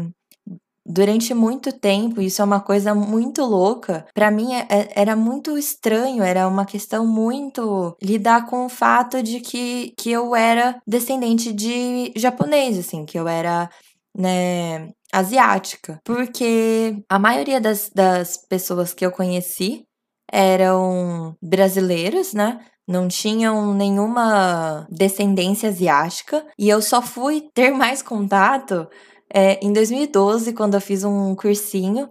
durante 0.90 1.36
muito 1.36 1.72
tempo, 1.72 2.20
isso 2.20 2.42
é 2.42 2.46
uma 2.46 2.60
coisa 2.60 2.96
muito 2.96 3.46
louca. 3.46 4.08
Para 4.14 4.32
mim 4.32 4.56
é, 4.56 4.66
é, 4.70 4.92
era 4.96 5.16
muito 5.16 5.56
estranho, 5.56 6.24
era 6.24 6.48
uma 6.48 6.66
questão 6.66 7.06
muito 7.06 7.96
lidar 8.02 8.48
com 8.48 8.66
o 8.66 8.70
fato 8.70 9.22
de 9.22 9.40
que, 9.40 9.94
que 9.96 10.10
eu 10.12 10.36
era 10.36 10.82
descendente 10.88 11.54
de 11.54 12.12
japonês, 12.16 12.80
assim, 12.80 13.06
que 13.06 13.20
eu 13.20 13.28
era, 13.28 13.70
né, 14.18 14.90
asiática. 15.14 16.00
Porque 16.04 16.98
a 17.08 17.20
maioria 17.20 17.62
das, 17.62 17.92
das 17.94 18.38
pessoas 18.38 18.92
que 18.92 19.06
eu 19.06 19.12
conheci 19.12 19.86
eram 20.32 21.36
brasileiras, 21.42 22.34
né? 22.34 22.60
não 22.88 23.08
tinham 23.08 23.72
nenhuma 23.76 24.88
descendência 24.90 25.70
asiática 25.70 26.44
e 26.58 26.68
eu 26.68 26.82
só 26.82 27.04
fui 27.04 27.48
ter 27.54 27.70
mais 27.70 28.02
contato 28.02 28.88
é, 29.34 29.60
em 29.66 29.72
2012, 29.72 30.54
quando 30.54 30.76
eu 30.76 30.82
fiz 30.82 31.04
um 31.04 31.36
cursinho, 31.36 32.10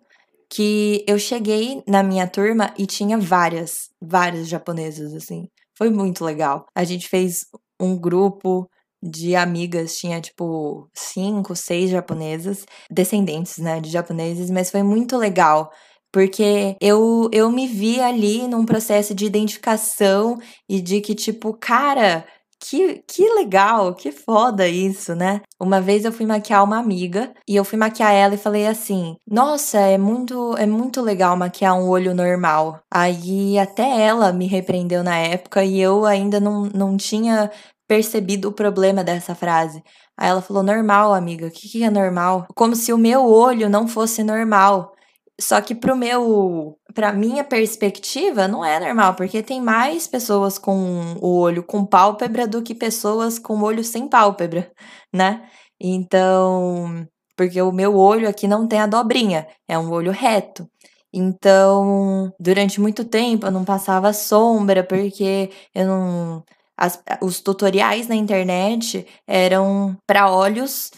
que 0.50 1.04
eu 1.06 1.18
cheguei 1.18 1.82
na 1.86 2.02
minha 2.02 2.26
turma 2.26 2.72
e 2.78 2.86
tinha 2.86 3.18
várias, 3.18 3.90
várias 4.00 4.48
japonesas, 4.48 5.12
assim. 5.14 5.48
Foi 5.76 5.90
muito 5.90 6.24
legal. 6.24 6.66
A 6.74 6.84
gente 6.84 7.08
fez 7.08 7.40
um 7.80 7.96
grupo 7.98 8.68
de 9.02 9.36
amigas, 9.36 9.96
tinha 9.96 10.20
tipo 10.20 10.88
cinco, 10.94 11.54
seis 11.54 11.90
japonesas, 11.90 12.64
descendentes, 12.90 13.58
né, 13.58 13.80
de 13.80 13.90
japoneses, 13.90 14.50
mas 14.50 14.70
foi 14.70 14.82
muito 14.82 15.16
legal. 15.16 15.70
Porque 16.10 16.76
eu, 16.80 17.28
eu 17.32 17.50
me 17.50 17.66
vi 17.66 18.00
ali 18.00 18.48
num 18.48 18.64
processo 18.64 19.14
de 19.14 19.26
identificação 19.26 20.38
e 20.68 20.80
de 20.80 21.00
que, 21.02 21.14
tipo, 21.14 21.52
cara, 21.54 22.26
que, 22.60 23.02
que 23.06 23.22
legal, 23.34 23.94
que 23.94 24.10
foda 24.12 24.66
isso, 24.68 25.14
né? 25.14 25.40
Uma 25.60 25.80
vez 25.80 26.04
eu 26.04 26.12
fui 26.12 26.26
maquiar 26.26 26.64
uma 26.64 26.78
amiga 26.78 27.32
e 27.48 27.56
eu 27.56 27.64
fui 27.64 27.78
maquiar 27.78 28.12
ela 28.12 28.34
e 28.34 28.38
falei 28.38 28.66
assim: 28.66 29.16
"Nossa, 29.26 29.78
é 29.78 29.96
muito 29.98 30.56
é 30.56 30.66
muito 30.66 31.00
legal 31.00 31.36
maquiar 31.36 31.74
um 31.74 31.88
olho 31.88 32.14
normal". 32.14 32.80
Aí 32.92 33.58
até 33.58 34.02
ela 34.02 34.32
me 34.32 34.46
repreendeu 34.46 35.02
na 35.04 35.16
época 35.18 35.64
e 35.64 35.80
eu 35.80 36.04
ainda 36.04 36.40
não, 36.40 36.64
não 36.74 36.96
tinha 36.96 37.50
percebido 37.86 38.48
o 38.48 38.52
problema 38.52 39.02
dessa 39.04 39.34
frase. 39.34 39.82
Aí 40.16 40.28
ela 40.28 40.42
falou: 40.42 40.62
"Normal, 40.62 41.14
amiga. 41.14 41.46
O 41.46 41.50
que, 41.50 41.68
que 41.68 41.84
é 41.84 41.90
normal?" 41.90 42.46
Como 42.54 42.74
se 42.76 42.92
o 42.92 42.98
meu 42.98 43.24
olho 43.24 43.68
não 43.68 43.86
fosse 43.88 44.22
normal. 44.24 44.94
Só 45.40 45.60
que 45.60 45.74
pro 45.74 45.96
meu, 45.96 46.76
pra 46.94 47.12
minha 47.12 47.44
perspectiva, 47.44 48.48
não 48.48 48.64
é 48.64 48.80
normal, 48.80 49.14
porque 49.14 49.42
tem 49.42 49.60
mais 49.60 50.06
pessoas 50.08 50.58
com 50.58 51.14
o 51.20 51.38
olho 51.38 51.62
com 51.62 51.86
pálpebra 51.86 52.46
do 52.46 52.62
que 52.62 52.74
pessoas 52.74 53.38
com 53.38 53.54
o 53.54 53.62
olho 53.62 53.84
sem 53.84 54.08
pálpebra, 54.08 54.70
né? 55.14 55.48
Então, 55.80 57.06
porque 57.36 57.62
o 57.62 57.70
meu 57.72 57.96
olho 57.96 58.28
aqui 58.28 58.48
não 58.48 58.66
tem 58.66 58.80
a 58.80 58.86
dobrinha, 58.86 59.46
é 59.68 59.78
um 59.78 59.90
olho 59.92 60.10
reto. 60.10 60.68
Então, 61.12 62.32
durante 62.38 62.80
muito 62.80 63.04
tempo 63.04 63.46
eu 63.46 63.50
não 63.52 63.64
passava 63.64 64.12
sombra, 64.12 64.84
porque 64.84 65.50
eu 65.74 65.86
não. 65.86 66.44
As, 66.76 67.02
os 67.22 67.40
tutoriais 67.40 68.06
na 68.08 68.14
internet 68.14 69.06
eram 69.26 69.96
para 70.06 70.30
olhos 70.30 70.90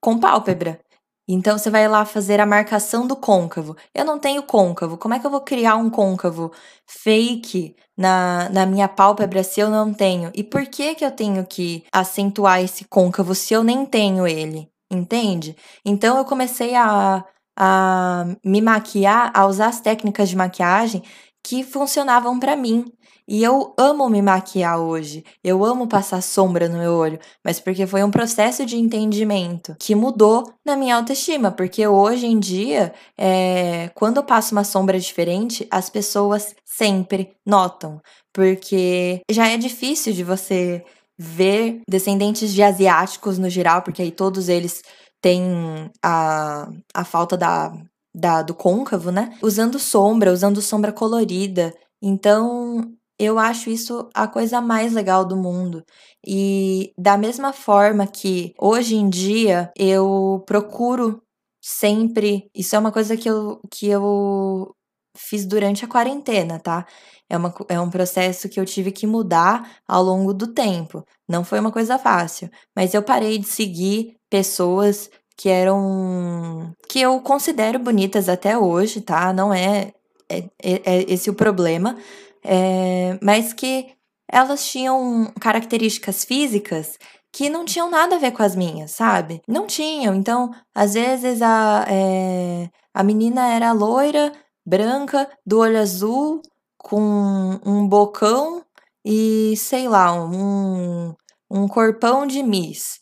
com 0.00 0.18
pálpebra. 0.18 0.80
Então 1.28 1.58
você 1.58 1.68
vai 1.68 1.86
lá 1.86 2.06
fazer 2.06 2.40
a 2.40 2.46
marcação 2.46 3.06
do 3.06 3.14
côncavo. 3.14 3.76
Eu 3.94 4.04
não 4.04 4.18
tenho 4.18 4.42
côncavo. 4.42 4.96
Como 4.96 5.12
é 5.14 5.18
que 5.18 5.26
eu 5.26 5.30
vou 5.30 5.42
criar 5.42 5.76
um 5.76 5.90
côncavo 5.90 6.50
fake 6.86 7.76
na, 7.96 8.48
na 8.48 8.64
minha 8.64 8.88
pálpebra 8.88 9.42
se 9.44 9.60
eu 9.60 9.68
não 9.68 9.92
tenho? 9.92 10.30
E 10.34 10.42
por 10.42 10.64
que 10.66 10.94
que 10.94 11.04
eu 11.04 11.10
tenho 11.10 11.46
que 11.46 11.84
acentuar 11.92 12.62
esse 12.62 12.84
côncavo 12.86 13.34
se 13.34 13.52
eu 13.52 13.62
nem 13.62 13.84
tenho 13.84 14.26
ele? 14.26 14.70
Entende? 14.90 15.54
Então 15.84 16.16
eu 16.16 16.24
comecei 16.24 16.74
a, 16.74 17.22
a 17.58 18.24
me 18.42 18.62
maquiar, 18.62 19.30
a 19.34 19.46
usar 19.46 19.66
as 19.68 19.80
técnicas 19.80 20.30
de 20.30 20.36
maquiagem 20.36 21.02
que 21.42 21.62
funcionavam 21.62 22.38
para 22.38 22.56
mim. 22.56 22.90
E 23.30 23.42
eu 23.42 23.74
amo 23.76 24.08
me 24.08 24.22
maquiar 24.22 24.80
hoje. 24.80 25.22
Eu 25.44 25.62
amo 25.62 25.86
passar 25.86 26.22
sombra 26.22 26.66
no 26.66 26.78
meu 26.78 26.94
olho, 26.94 27.18
mas 27.44 27.60
porque 27.60 27.86
foi 27.86 28.02
um 28.02 28.10
processo 28.10 28.64
de 28.64 28.78
entendimento 28.78 29.76
que 29.78 29.94
mudou 29.94 30.50
na 30.64 30.74
minha 30.74 30.96
autoestima. 30.96 31.50
Porque 31.50 31.86
hoje 31.86 32.26
em 32.26 32.40
dia, 32.40 32.94
é, 33.18 33.90
quando 33.94 34.16
eu 34.16 34.22
passo 34.24 34.52
uma 34.52 34.64
sombra 34.64 34.98
diferente, 34.98 35.68
as 35.70 35.90
pessoas 35.90 36.56
sempre 36.64 37.36
notam. 37.44 38.00
Porque 38.32 39.20
já 39.30 39.46
é 39.46 39.58
difícil 39.58 40.14
de 40.14 40.24
você 40.24 40.82
ver 41.18 41.82
descendentes 41.86 42.54
de 42.54 42.62
asiáticos 42.62 43.38
no 43.38 43.50
geral, 43.50 43.82
porque 43.82 44.00
aí 44.00 44.10
todos 44.10 44.48
eles 44.48 44.82
têm 45.20 45.90
a, 46.02 46.70
a 46.94 47.04
falta 47.04 47.36
da, 47.36 47.74
da, 48.14 48.40
do 48.40 48.54
côncavo, 48.54 49.10
né? 49.10 49.36
Usando 49.42 49.78
sombra, 49.78 50.32
usando 50.32 50.62
sombra 50.62 50.92
colorida. 50.92 51.74
Então, 52.00 52.94
eu 53.18 53.38
acho 53.38 53.68
isso 53.70 54.08
a 54.14 54.28
coisa 54.28 54.60
mais 54.60 54.92
legal 54.92 55.24
do 55.24 55.36
mundo. 55.36 55.84
E 56.26 56.92
da 56.96 57.16
mesma 57.18 57.52
forma 57.52 58.06
que 58.06 58.54
hoje 58.58 58.96
em 58.96 59.08
dia 59.08 59.72
eu 59.76 60.42
procuro 60.46 61.20
sempre. 61.60 62.48
Isso 62.54 62.76
é 62.76 62.78
uma 62.78 62.92
coisa 62.92 63.16
que 63.16 63.28
eu, 63.28 63.60
que 63.70 63.88
eu 63.88 64.74
fiz 65.16 65.44
durante 65.44 65.84
a 65.84 65.88
quarentena, 65.88 66.60
tá? 66.60 66.86
É, 67.28 67.36
uma, 67.36 67.54
é 67.68 67.80
um 67.80 67.90
processo 67.90 68.48
que 68.48 68.58
eu 68.60 68.64
tive 68.64 68.92
que 68.92 69.06
mudar 69.06 69.78
ao 69.86 70.02
longo 70.02 70.32
do 70.32 70.46
tempo. 70.46 71.04
Não 71.28 71.44
foi 71.44 71.60
uma 71.60 71.72
coisa 71.72 71.98
fácil, 71.98 72.48
mas 72.74 72.94
eu 72.94 73.02
parei 73.02 73.38
de 73.38 73.46
seguir 73.46 74.16
pessoas 74.30 75.10
que 75.36 75.48
eram. 75.48 76.72
que 76.88 77.00
eu 77.00 77.20
considero 77.20 77.78
bonitas 77.78 78.28
até 78.28 78.56
hoje, 78.56 79.00
tá? 79.00 79.32
Não 79.32 79.52
é, 79.52 79.92
é, 80.28 80.38
é, 80.62 80.82
é 80.84 81.12
esse 81.12 81.30
o 81.30 81.34
problema 81.34 81.96
é, 82.44 83.18
mas 83.22 83.52
que 83.52 83.86
elas 84.30 84.66
tinham 84.66 85.32
características 85.40 86.24
físicas 86.24 86.98
que 87.32 87.48
não 87.48 87.64
tinham 87.64 87.90
nada 87.90 88.16
a 88.16 88.18
ver 88.18 88.32
com 88.32 88.42
as 88.42 88.56
minhas, 88.56 88.92
sabe? 88.92 89.42
Não 89.46 89.66
tinham. 89.66 90.14
Então, 90.14 90.50
às 90.74 90.94
vezes 90.94 91.40
a, 91.42 91.84
é, 91.88 92.68
a 92.92 93.02
menina 93.02 93.48
era 93.54 93.72
loira, 93.72 94.32
branca, 94.66 95.28
do 95.46 95.58
olho 95.60 95.78
azul, 95.78 96.42
com 96.76 97.58
um 97.64 97.86
bocão 97.86 98.62
e, 99.04 99.54
sei 99.56 99.88
lá, 99.88 100.12
um, 100.12 101.14
um 101.50 101.68
corpão 101.68 102.26
de 102.26 102.42
Miss. 102.42 103.00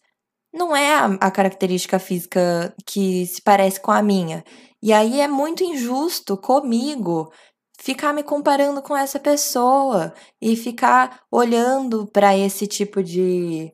Não 0.52 0.74
é 0.74 0.94
a, 0.94 1.06
a 1.20 1.30
característica 1.30 1.98
física 1.98 2.74
que 2.86 3.26
se 3.26 3.42
parece 3.42 3.80
com 3.80 3.90
a 3.90 4.02
minha. 4.02 4.44
E 4.82 4.92
aí 4.92 5.20
é 5.20 5.28
muito 5.28 5.64
injusto 5.64 6.36
comigo 6.36 7.30
ficar 7.86 8.12
me 8.12 8.24
comparando 8.24 8.82
com 8.82 8.96
essa 8.96 9.20
pessoa 9.20 10.12
e 10.42 10.56
ficar 10.56 11.20
olhando 11.30 12.04
para 12.08 12.36
esse 12.36 12.66
tipo 12.66 13.00
de, 13.00 13.72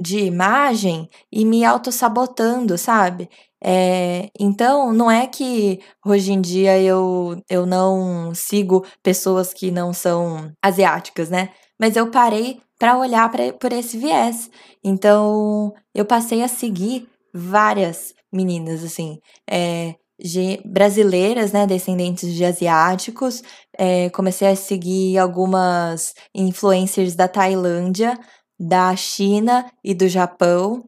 de 0.00 0.20
imagem 0.20 1.10
e 1.30 1.44
me 1.44 1.64
auto-sabotando, 1.64 2.78
sabe? 2.78 3.28
É, 3.60 4.28
então, 4.38 4.92
não 4.92 5.10
é 5.10 5.26
que 5.26 5.80
hoje 6.06 6.32
em 6.32 6.40
dia 6.40 6.80
eu, 6.80 7.42
eu 7.50 7.66
não 7.66 8.32
sigo 8.32 8.86
pessoas 9.02 9.52
que 9.52 9.72
não 9.72 9.92
são 9.92 10.52
asiáticas, 10.62 11.28
né? 11.28 11.50
Mas 11.80 11.96
eu 11.96 12.12
parei 12.12 12.60
para 12.78 12.96
olhar 12.96 13.28
pra, 13.28 13.52
por 13.54 13.72
esse 13.72 13.98
viés. 13.98 14.48
Então, 14.84 15.74
eu 15.92 16.04
passei 16.04 16.44
a 16.44 16.48
seguir 16.48 17.08
várias 17.34 18.14
meninas, 18.32 18.84
assim. 18.84 19.18
É, 19.50 19.96
brasileiras, 20.64 21.52
né, 21.52 21.66
descendentes 21.66 22.32
de 22.34 22.44
asiáticos. 22.44 23.42
É, 23.76 24.10
comecei 24.10 24.48
a 24.48 24.56
seguir 24.56 25.18
algumas 25.18 26.14
influencers 26.34 27.14
da 27.14 27.28
Tailândia, 27.28 28.18
da 28.58 28.94
China 28.96 29.70
e 29.84 29.94
do 29.94 30.08
Japão. 30.08 30.84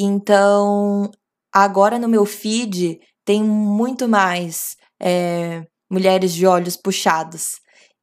Então, 0.00 1.10
agora 1.52 1.98
no 1.98 2.08
meu 2.08 2.24
feed 2.24 3.00
tem 3.24 3.42
muito 3.42 4.08
mais 4.08 4.76
é, 5.00 5.64
mulheres 5.90 6.32
de 6.32 6.46
olhos 6.46 6.76
puxados. 6.76 7.60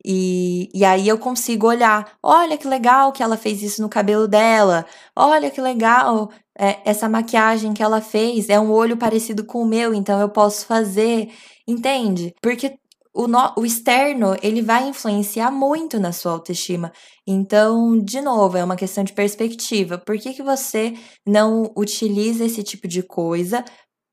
E, 0.08 0.70
e 0.72 0.86
aí 0.86 1.08
eu 1.08 1.18
consigo 1.18 1.68
olhar, 1.68 2.16
olha 2.22 2.58
que 2.58 2.68
legal 2.68 3.12
que 3.12 3.24
ela 3.24 3.36
fez 3.36 3.64
isso 3.64 3.82
no 3.82 3.90
cabelo 3.90 4.28
dela, 4.28 4.86
olha 5.16 5.50
que 5.50 5.60
legal 5.60 6.30
é, 6.58 6.80
essa 6.86 7.10
maquiagem 7.10 7.74
que 7.74 7.82
ela 7.82 8.02
fez, 8.02 8.48
é 8.50 8.60
um 8.60 8.72
olho 8.72 8.98
parecido 8.98 9.44
com 9.44 9.64
o 9.64 9.66
meu, 9.68 9.96
então 9.96 10.22
eu 10.22 10.30
posso 10.30 10.68
fazer, 10.68 11.32
entende? 11.68 12.34
Porque 12.40 12.78
o, 13.16 13.28
no, 13.28 13.54
o 13.58 13.66
externo, 13.66 14.36
ele 14.44 14.62
vai 14.62 14.88
influenciar 14.88 15.50
muito 15.50 16.00
na 16.00 16.12
sua 16.12 16.34
autoestima. 16.34 16.92
Então, 17.26 17.98
de 18.00 18.22
novo, 18.22 18.58
é 18.58 18.64
uma 18.64 18.76
questão 18.76 19.04
de 19.04 19.14
perspectiva. 19.14 19.98
Por 19.98 20.20
que, 20.20 20.34
que 20.34 20.44
você 20.44 20.94
não 21.26 21.72
utiliza 21.76 22.46
esse 22.46 22.62
tipo 22.62 22.88
de 22.88 23.02
coisa 23.02 23.64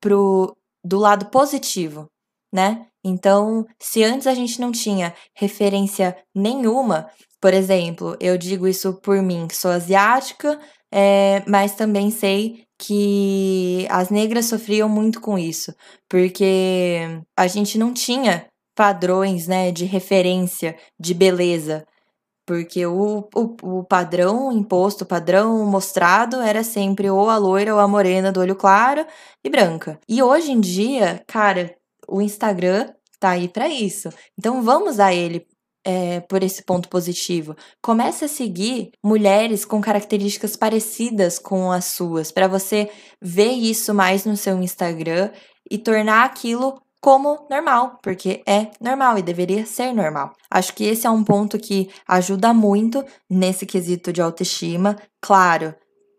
pro, 0.00 0.56
do 0.84 0.98
lado 0.98 1.26
positivo, 1.26 2.08
né? 2.52 2.86
Então, 3.04 3.66
se 3.80 4.04
antes 4.04 4.26
a 4.26 4.34
gente 4.34 4.60
não 4.60 4.70
tinha 4.70 5.14
referência 5.34 6.16
nenhuma, 6.34 7.08
por 7.40 7.52
exemplo, 7.52 8.16
eu 8.20 8.38
digo 8.38 8.68
isso 8.68 8.94
por 9.00 9.20
mim, 9.22 9.48
que 9.48 9.56
sou 9.56 9.70
asiática, 9.70 10.60
é, 10.92 11.42
mas 11.48 11.74
também 11.74 12.10
sei 12.10 12.64
que 12.78 13.86
as 13.90 14.10
negras 14.10 14.46
sofriam 14.46 14.88
muito 14.88 15.20
com 15.20 15.38
isso, 15.38 15.74
porque 16.08 16.98
a 17.36 17.46
gente 17.46 17.78
não 17.78 17.92
tinha 17.92 18.46
padrões, 18.74 19.46
né, 19.46 19.70
de 19.70 19.84
referência 19.84 20.76
de 20.98 21.14
beleza, 21.14 21.84
porque 22.46 22.84
o, 22.86 23.28
o, 23.34 23.78
o 23.80 23.84
padrão 23.84 24.52
imposto, 24.52 25.04
o 25.04 25.06
padrão 25.06 25.64
mostrado 25.64 26.40
era 26.40 26.62
sempre 26.64 27.08
ou 27.10 27.30
a 27.30 27.36
loira 27.36 27.74
ou 27.74 27.80
a 27.80 27.88
morena 27.88 28.32
do 28.32 28.40
olho 28.40 28.56
claro 28.56 29.06
e 29.44 29.50
branca. 29.50 29.98
E 30.08 30.22
hoje 30.22 30.50
em 30.52 30.60
dia, 30.60 31.22
cara, 31.26 31.74
o 32.12 32.20
Instagram 32.20 32.92
tá 33.18 33.30
aí 33.30 33.48
para 33.48 33.68
isso. 33.68 34.10
Então 34.38 34.62
vamos 34.62 35.00
a 35.00 35.14
ele 35.14 35.46
é, 35.84 36.20
por 36.20 36.42
esse 36.42 36.62
ponto 36.64 36.88
positivo. 36.88 37.56
Comece 37.80 38.24
a 38.24 38.28
seguir 38.28 38.90
mulheres 39.02 39.64
com 39.64 39.80
características 39.80 40.56
parecidas 40.56 41.38
com 41.38 41.70
as 41.70 41.86
suas, 41.86 42.30
para 42.30 42.48
você 42.48 42.90
ver 43.20 43.52
isso 43.52 43.94
mais 43.94 44.24
no 44.24 44.36
seu 44.36 44.60
Instagram 44.62 45.30
e 45.70 45.78
tornar 45.78 46.24
aquilo 46.24 46.80
como 47.00 47.46
normal, 47.50 47.98
porque 48.00 48.42
é 48.46 48.70
normal 48.80 49.18
e 49.18 49.22
deveria 49.22 49.66
ser 49.66 49.92
normal. 49.92 50.32
Acho 50.48 50.72
que 50.72 50.84
esse 50.84 51.04
é 51.04 51.10
um 51.10 51.24
ponto 51.24 51.58
que 51.58 51.90
ajuda 52.06 52.54
muito 52.54 53.04
nesse 53.28 53.66
quesito 53.66 54.12
de 54.12 54.22
autoestima. 54.22 54.96
Claro, 55.20 55.74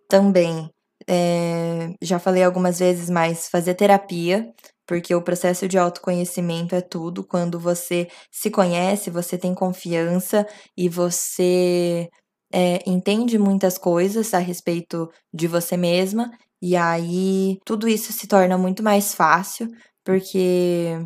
também 0.10 0.70
é, 1.08 1.94
já 2.02 2.20
falei 2.20 2.44
algumas 2.44 2.80
vezes, 2.80 3.10
mas 3.10 3.48
fazer 3.48 3.76
terapia, 3.76 4.52
porque 4.88 5.14
o 5.16 5.22
processo 5.22 5.68
de 5.68 5.78
autoconhecimento 5.78 6.76
é 6.76 6.82
tudo. 6.82 7.24
Quando 7.26 7.60
você 7.60 8.08
se 8.32 8.50
conhece, 8.52 9.10
você 9.10 9.38
tem 9.38 9.54
confiança 9.54 10.46
e 10.78 10.90
você 10.90 12.10
é, 12.54 12.88
entende 12.90 13.38
muitas 13.38 13.78
coisas 13.78 14.34
a 14.34 14.40
respeito 14.40 15.10
de 15.34 15.48
você 15.48 15.76
mesma, 15.78 16.32
e 16.62 16.76
aí 16.76 17.58
tudo 17.66 17.88
isso 17.88 18.14
se 18.14 18.28
torna 18.28 18.58
muito 18.58 18.84
mais 18.84 19.14
fácil, 19.14 19.68
porque 20.04 20.98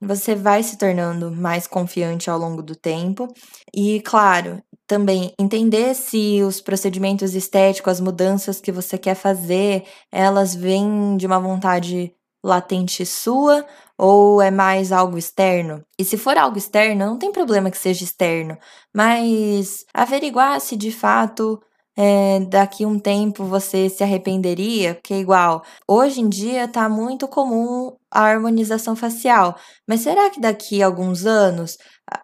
você 0.00 0.34
vai 0.34 0.62
se 0.62 0.76
tornando 0.76 1.30
mais 1.30 1.66
confiante 1.66 2.28
ao 2.28 2.38
longo 2.38 2.62
do 2.62 2.74
tempo. 2.74 3.28
E, 3.74 4.00
claro, 4.02 4.60
também 4.86 5.32
entender 5.38 5.94
se 5.94 6.42
os 6.42 6.60
procedimentos 6.60 7.34
estéticos, 7.34 7.92
as 7.94 8.00
mudanças 8.00 8.60
que 8.60 8.72
você 8.72 8.98
quer 8.98 9.14
fazer, 9.14 9.84
elas 10.10 10.54
vêm 10.54 11.16
de 11.16 11.26
uma 11.26 11.38
vontade 11.38 12.12
latente 12.42 13.04
sua 13.06 13.64
ou 13.96 14.40
é 14.42 14.50
mais 14.50 14.92
algo 14.92 15.18
externo? 15.18 15.84
E 15.98 16.04
se 16.04 16.16
for 16.16 16.36
algo 16.36 16.58
externo, 16.58 17.06
não 17.06 17.18
tem 17.18 17.32
problema 17.32 17.70
que 17.70 17.78
seja 17.78 18.04
externo, 18.04 18.58
mas 18.92 19.84
averiguar 19.94 20.60
se 20.60 20.76
de 20.76 20.90
fato 20.90 21.62
é, 21.96 22.40
daqui 22.40 22.86
um 22.86 22.98
tempo 22.98 23.44
você 23.44 23.88
se 23.88 24.02
arrependeria? 24.02 24.94
Porque, 24.94 25.14
igual, 25.14 25.62
hoje 25.86 26.20
em 26.20 26.28
dia 26.28 26.66
tá 26.66 26.88
muito 26.88 27.28
comum 27.28 27.94
a 28.10 28.22
harmonização 28.22 28.96
facial, 28.96 29.56
mas 29.88 30.00
será 30.00 30.30
que 30.30 30.40
daqui 30.40 30.82
a 30.82 30.86
alguns 30.86 31.26
anos 31.26 31.76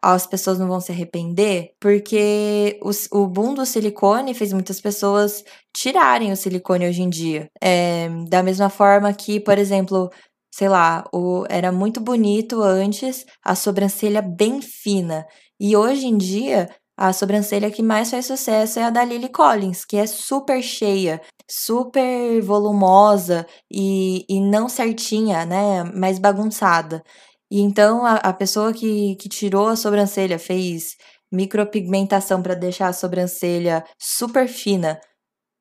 as 0.03 0.27
pessoas 0.27 0.59
não 0.59 0.69
vão 0.69 0.81
se 0.81 0.93
arrepender? 0.93 1.71
Porque 1.81 2.79
o, 3.13 3.27
boom 3.27 3.55
do 3.55 3.67
silicone 3.67 4.35
fez 4.35 4.53
muitas 4.53 4.81
pessoas 4.81 5.45
tirarem 5.75 6.33
o 6.33 6.37
silicone 6.37 6.89
hoje 6.89 7.03
em 7.03 7.11
dia. 7.11 7.49
É, 7.61 8.09
da 8.29 8.43
mesma 8.43 8.69
forma 8.71 9.13
que, 9.13 9.41
por 9.41 9.59
exemplo, 9.59 10.11
sei 10.51 10.69
lá, 10.69 11.05
o, 11.13 11.45
era 11.49 11.71
muito 11.71 12.01
bonito 12.01 12.63
antes 12.63 13.25
a 13.45 13.55
sobrancelha 13.55 14.23
bem 14.23 14.61
fina. 14.61 15.27
E 15.61 15.77
hoje 15.77 16.07
em 16.07 16.17
dia 16.17 16.69
a 16.99 17.13
sobrancelha 17.13 17.71
que 17.71 17.81
mais 17.81 18.11
faz 18.11 18.27
sucesso 18.27 18.81
é 18.81 18.83
a 18.83 18.91
da 18.91 19.05
Lily 19.05 19.29
Collins, 19.29 19.85
que 19.85 19.97
é 19.97 20.05
super 20.05 20.61
cheia, 20.61 21.23
super 21.49 22.43
volumosa 22.43 23.47
e, 23.71 24.25
e 24.29 24.41
não 24.41 24.69
certinha, 24.69 25.47
né? 25.47 25.85
Mais 25.85 26.19
bagunçada. 26.19 27.01
E 27.49 27.61
então 27.61 28.05
a, 28.05 28.17
a 28.17 28.33
pessoa 28.33 28.73
que, 28.73 29.15
que 29.17 29.29
tirou 29.29 29.69
a 29.69 29.77
sobrancelha, 29.77 30.41
fez 30.41 30.97
micropigmentação 31.31 32.43
para 32.43 32.55
deixar 32.55 32.89
a 32.89 32.93
sobrancelha 32.93 33.85
super 33.97 34.49
fina 34.49 34.99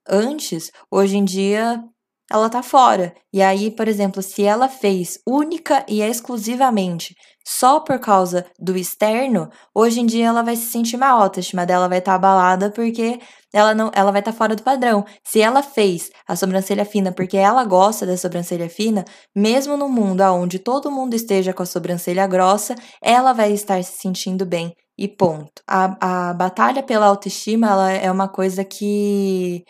antes, 0.09 0.71
hoje 0.91 1.17
em 1.17 1.23
dia 1.25 1.83
ela 2.31 2.49
tá 2.49 2.63
fora. 2.63 3.13
E 3.31 3.41
aí, 3.43 3.71
por 3.71 3.87
exemplo, 3.87 4.21
se 4.23 4.43
ela 4.43 4.67
fez 4.67 5.19
única 5.25 5.85
e 5.87 6.01
exclusivamente 6.01 7.15
só 7.47 7.79
por 7.79 7.97
causa 7.97 8.45
do 8.59 8.75
externo, 8.75 9.49
hoje 9.73 10.01
em 10.01 10.05
dia 10.05 10.27
ela 10.27 10.43
vai 10.43 10.57
se 10.57 10.65
sentir 10.65 10.97
mal, 10.97 11.17
a 11.17 11.23
autoestima 11.23 11.65
dela 11.65 11.87
vai 11.87 11.99
estar 11.99 12.11
tá 12.11 12.15
abalada 12.17 12.69
porque 12.69 13.21
ela 13.53 13.73
não, 13.73 13.89
ela 13.95 14.11
vai 14.11 14.19
estar 14.19 14.33
tá 14.33 14.37
fora 14.37 14.53
do 14.53 14.63
padrão. 14.63 15.05
Se 15.23 15.39
ela 15.39 15.63
fez 15.63 16.11
a 16.27 16.35
sobrancelha 16.35 16.83
fina 16.83 17.09
porque 17.09 17.37
ela 17.37 17.63
gosta 17.63 18.05
da 18.05 18.17
sobrancelha 18.17 18.69
fina, 18.69 19.05
mesmo 19.33 19.77
no 19.77 19.87
mundo 19.87 20.23
onde 20.23 20.59
todo 20.59 20.91
mundo 20.91 21.13
esteja 21.13 21.53
com 21.53 21.63
a 21.63 21.65
sobrancelha 21.65 22.27
grossa, 22.27 22.75
ela 23.01 23.31
vai 23.31 23.53
estar 23.53 23.81
se 23.81 23.97
sentindo 23.97 24.45
bem 24.45 24.73
e 24.97 25.07
ponto. 25.07 25.61
A, 25.65 26.29
a 26.29 26.33
batalha 26.33 26.83
pela 26.83 27.05
autoestima, 27.05 27.67
ela 27.67 27.91
é 27.93 28.11
uma 28.11 28.27
coisa 28.27 28.65
que, 28.65 29.63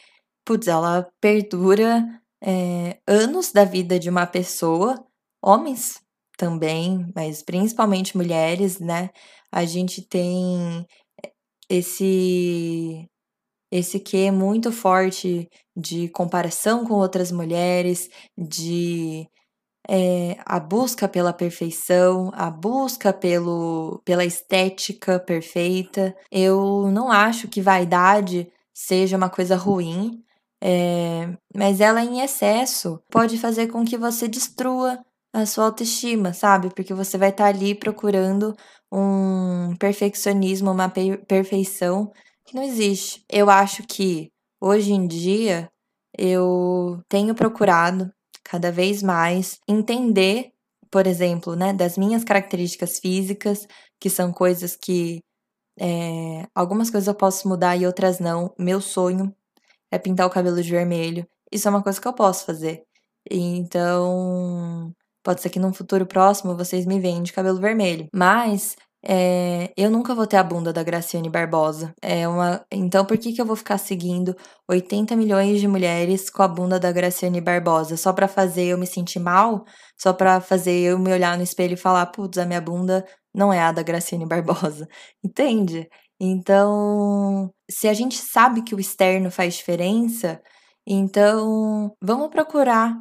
putz, 0.44 0.68
ela 0.68 1.08
perdura 1.22 2.04
é, 2.44 2.98
anos 3.08 3.52
da 3.52 3.64
vida 3.64 4.00
de 4.00 4.10
uma 4.10 4.26
pessoa, 4.26 4.96
homens 5.44 6.07
também, 6.38 7.12
mas 7.16 7.42
principalmente 7.44 8.16
mulheres, 8.16 8.80
né? 8.80 9.10
A 9.52 9.66
gente 9.66 10.02
tem 10.02 10.86
esse 11.70 13.10
esse 13.72 14.00
que 14.00 14.32
muito 14.32 14.72
forte 14.72 15.50
de 15.76 16.08
comparação 16.10 16.86
com 16.86 16.94
outras 16.94 17.32
mulheres, 17.32 18.10
de 18.38 19.28
é, 19.90 20.38
a 20.46 20.60
busca 20.60 21.08
pela 21.08 21.34
perfeição, 21.34 22.32
a 22.34 22.50
busca 22.52 23.14
pelo, 23.14 24.02
pela 24.06 24.26
estética 24.26 25.20
perfeita. 25.20 26.16
Eu 26.32 26.90
não 26.92 27.12
acho 27.12 27.48
que 27.48 27.62
vaidade 27.62 28.52
seja 28.74 29.18
uma 29.18 29.30
coisa 29.30 29.56
ruim, 29.56 30.24
é, 30.62 31.30
mas 31.56 31.82
ela 31.82 32.04
em 32.04 32.22
excesso 32.22 33.02
pode 33.12 33.38
fazer 33.38 33.68
com 33.68 33.86
que 33.86 33.98
você 33.98 34.28
destrua 34.28 35.00
a 35.34 35.46
sua 35.46 35.66
autoestima, 35.66 36.34
sabe? 36.34 36.70
Porque 36.74 36.94
você 36.94 37.18
vai 37.18 37.30
estar 37.30 37.46
tá 37.46 37.50
ali 37.50 37.76
procurando 37.76 38.56
um 38.92 39.76
perfeccionismo, 39.78 40.72
uma 40.72 40.90
perfeição 41.28 42.12
que 42.46 42.56
não 42.56 42.64
existe. 42.64 43.24
Eu 43.30 43.50
acho 43.50 43.84
que 43.84 44.32
hoje 44.62 44.94
em 44.94 45.08
dia 45.08 45.70
eu 46.18 47.02
tenho 47.10 47.36
procurado 47.36 48.12
cada 48.44 48.72
vez 48.72 49.04
mais 49.04 49.60
entender, 49.68 50.52
por 50.92 51.06
exemplo, 51.06 51.56
né, 51.56 51.74
das 51.74 51.98
minhas 51.98 52.24
características 52.24 53.00
físicas, 53.00 53.68
que 54.00 54.10
são 54.10 54.32
coisas 54.32 54.76
que 54.76 55.22
é, 55.80 56.48
algumas 56.56 56.90
coisas 56.90 57.08
eu 57.08 57.16
posso 57.16 57.48
mudar 57.48 57.76
e 57.78 57.86
outras 57.86 58.20
não. 58.20 58.54
Meu 58.58 58.82
sonho 58.82 59.34
é 59.92 60.00
pintar 60.00 60.28
o 60.28 60.30
cabelo 60.30 60.62
de 60.62 60.72
vermelho. 60.72 61.28
Isso 61.52 61.68
é 61.68 61.72
uma 61.72 61.84
coisa 61.84 62.02
que 62.02 62.08
eu 62.08 62.14
posso 62.14 62.46
fazer. 62.46 62.84
Então, 63.30 64.94
pode 65.28 65.42
ser 65.42 65.50
que 65.50 65.60
num 65.60 65.74
futuro 65.74 66.06
próximo 66.06 66.56
vocês 66.56 66.86
me 66.86 67.02
venham 67.02 67.22
de 67.22 67.34
cabelo 67.34 67.60
vermelho. 67.60 68.08
Mas 68.16 68.78
é, 69.06 69.74
eu 69.76 69.92
nunca 69.92 70.16
vou 70.16 70.26
ter 70.26 70.38
a 70.38 70.44
bunda 70.44 70.72
da 70.72 70.82
Graciane 70.82 71.30
Barbosa. 71.30 71.94
É 72.02 72.26
uma, 72.26 72.66
então, 72.72 73.04
por 73.04 73.18
que, 73.18 73.34
que 73.34 73.42
eu 73.42 73.46
vou 73.46 73.58
ficar 73.58 73.78
seguindo 73.78 74.34
80 74.70 75.18
milhões 75.18 75.60
de 75.60 75.68
mulheres 75.68 76.30
com 76.30 76.42
a 76.44 76.48
bunda 76.48 76.80
da 76.80 76.94
Graciane 76.94 77.42
Barbosa? 77.42 77.98
Só 77.98 78.14
para 78.14 78.30
fazer 78.30 78.68
eu 78.68 78.78
me 78.78 78.88
sentir 78.88 79.20
mal? 79.20 79.66
Só 79.98 80.14
para 80.14 80.40
fazer 80.40 80.80
eu 80.80 80.98
me 80.98 81.12
olhar 81.12 81.36
no 81.36 81.44
espelho 81.44 81.74
e 81.74 81.78
falar, 81.78 82.06
putz, 82.06 82.38
a 82.38 82.46
minha 82.46 82.62
bunda 82.62 83.06
não 83.36 83.52
é 83.52 83.60
a 83.60 83.74
da 83.74 83.84
Graciane 83.84 84.24
Barbosa. 84.26 84.88
Entende? 85.22 85.90
Então, 86.18 87.52
se 87.70 87.90
a 87.90 87.94
gente 87.94 88.16
sabe 88.16 88.64
que 88.64 88.74
o 88.74 88.80
externo 88.80 89.30
faz 89.30 89.56
diferença, 89.56 90.42
então 90.88 91.94
vamos 92.02 92.30
procurar 92.30 92.96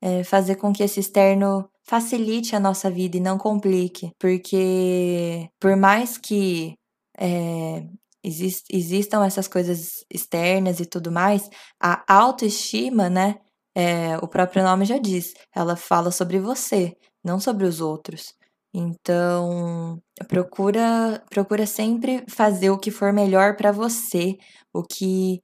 é, 0.00 0.24
fazer 0.24 0.56
com 0.56 0.72
que 0.72 0.82
esse 0.82 1.00
externo 1.00 1.68
facilite 1.82 2.54
a 2.56 2.60
nossa 2.60 2.90
vida 2.90 3.16
e 3.16 3.20
não 3.20 3.38
complique, 3.38 4.12
porque 4.18 5.48
por 5.60 5.76
mais 5.76 6.16
que 6.16 6.74
é, 7.18 7.84
exist, 8.24 8.66
existam 8.72 9.24
essas 9.24 9.48
coisas 9.48 10.04
externas 10.12 10.80
e 10.80 10.86
tudo 10.86 11.10
mais, 11.12 11.48
a 11.80 12.02
autoestima, 12.12 13.08
né? 13.10 13.36
É, 13.74 14.18
o 14.18 14.28
próprio 14.28 14.62
nome 14.64 14.84
já 14.84 14.98
diz, 14.98 15.32
ela 15.54 15.76
fala 15.76 16.10
sobre 16.10 16.38
você, 16.40 16.96
não 17.24 17.38
sobre 17.40 17.66
os 17.66 17.80
outros. 17.80 18.34
Então, 18.74 20.00
procura 20.28 21.22
procura 21.30 21.66
sempre 21.66 22.24
fazer 22.28 22.70
o 22.70 22.78
que 22.78 22.90
for 22.90 23.12
melhor 23.12 23.56
para 23.56 23.72
você, 23.72 24.36
o 24.72 24.82
que 24.82 25.40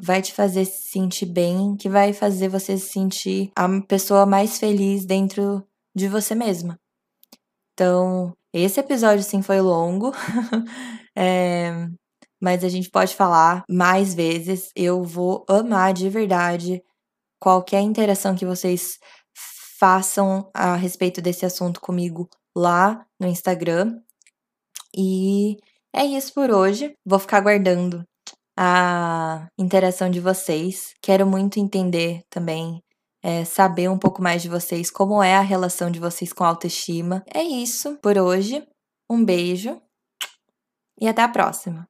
vai 0.00 0.20
te 0.20 0.32
fazer 0.32 0.64
se 0.64 0.88
sentir 0.88 1.26
bem, 1.26 1.76
que 1.76 1.88
vai 1.88 2.12
fazer 2.12 2.48
você 2.48 2.76
se 2.76 2.88
sentir 2.88 3.50
a 3.56 3.66
pessoa 3.82 4.26
mais 4.26 4.58
feliz 4.58 5.04
dentro 5.04 5.66
de 5.94 6.08
você 6.08 6.34
mesma. 6.34 6.78
Então, 7.72 8.32
esse 8.52 8.80
episódio 8.80 9.24
sim 9.24 9.42
foi 9.42 9.60
longo, 9.60 10.12
é, 11.16 11.70
mas 12.40 12.64
a 12.64 12.68
gente 12.68 12.90
pode 12.90 13.14
falar 13.14 13.64
mais 13.68 14.14
vezes. 14.14 14.70
Eu 14.74 15.02
vou 15.02 15.44
amar 15.48 15.92
de 15.92 16.08
verdade 16.08 16.82
qualquer 17.40 17.80
interação 17.80 18.34
que 18.34 18.46
vocês 18.46 18.98
façam 19.78 20.50
a 20.54 20.74
respeito 20.74 21.20
desse 21.20 21.44
assunto 21.44 21.80
comigo 21.80 22.28
lá 22.56 23.06
no 23.20 23.26
Instagram. 23.26 24.00
E 24.96 25.56
é 25.94 26.04
isso 26.04 26.32
por 26.32 26.50
hoje. 26.50 26.94
Vou 27.04 27.18
ficar 27.18 27.38
aguardando 27.38 28.02
a 28.56 29.48
interação 29.58 30.10
de 30.10 30.20
vocês. 30.20 30.94
Quero 31.02 31.26
muito 31.26 31.60
entender 31.60 32.22
também, 32.30 32.82
é, 33.22 33.44
saber 33.44 33.90
um 33.90 33.98
pouco 33.98 34.22
mais 34.22 34.42
de 34.42 34.48
vocês, 34.48 34.90
como 34.90 35.22
é 35.22 35.36
a 35.36 35.40
relação 35.40 35.90
de 35.90 36.00
vocês 36.00 36.32
com 36.32 36.44
a 36.44 36.48
autoestima. 36.48 37.22
É 37.32 37.42
isso 37.42 37.98
por 38.02 38.16
hoje. 38.16 38.66
Um 39.10 39.24
beijo 39.24 39.80
e 41.00 41.06
até 41.06 41.22
a 41.22 41.28
próxima. 41.28 41.86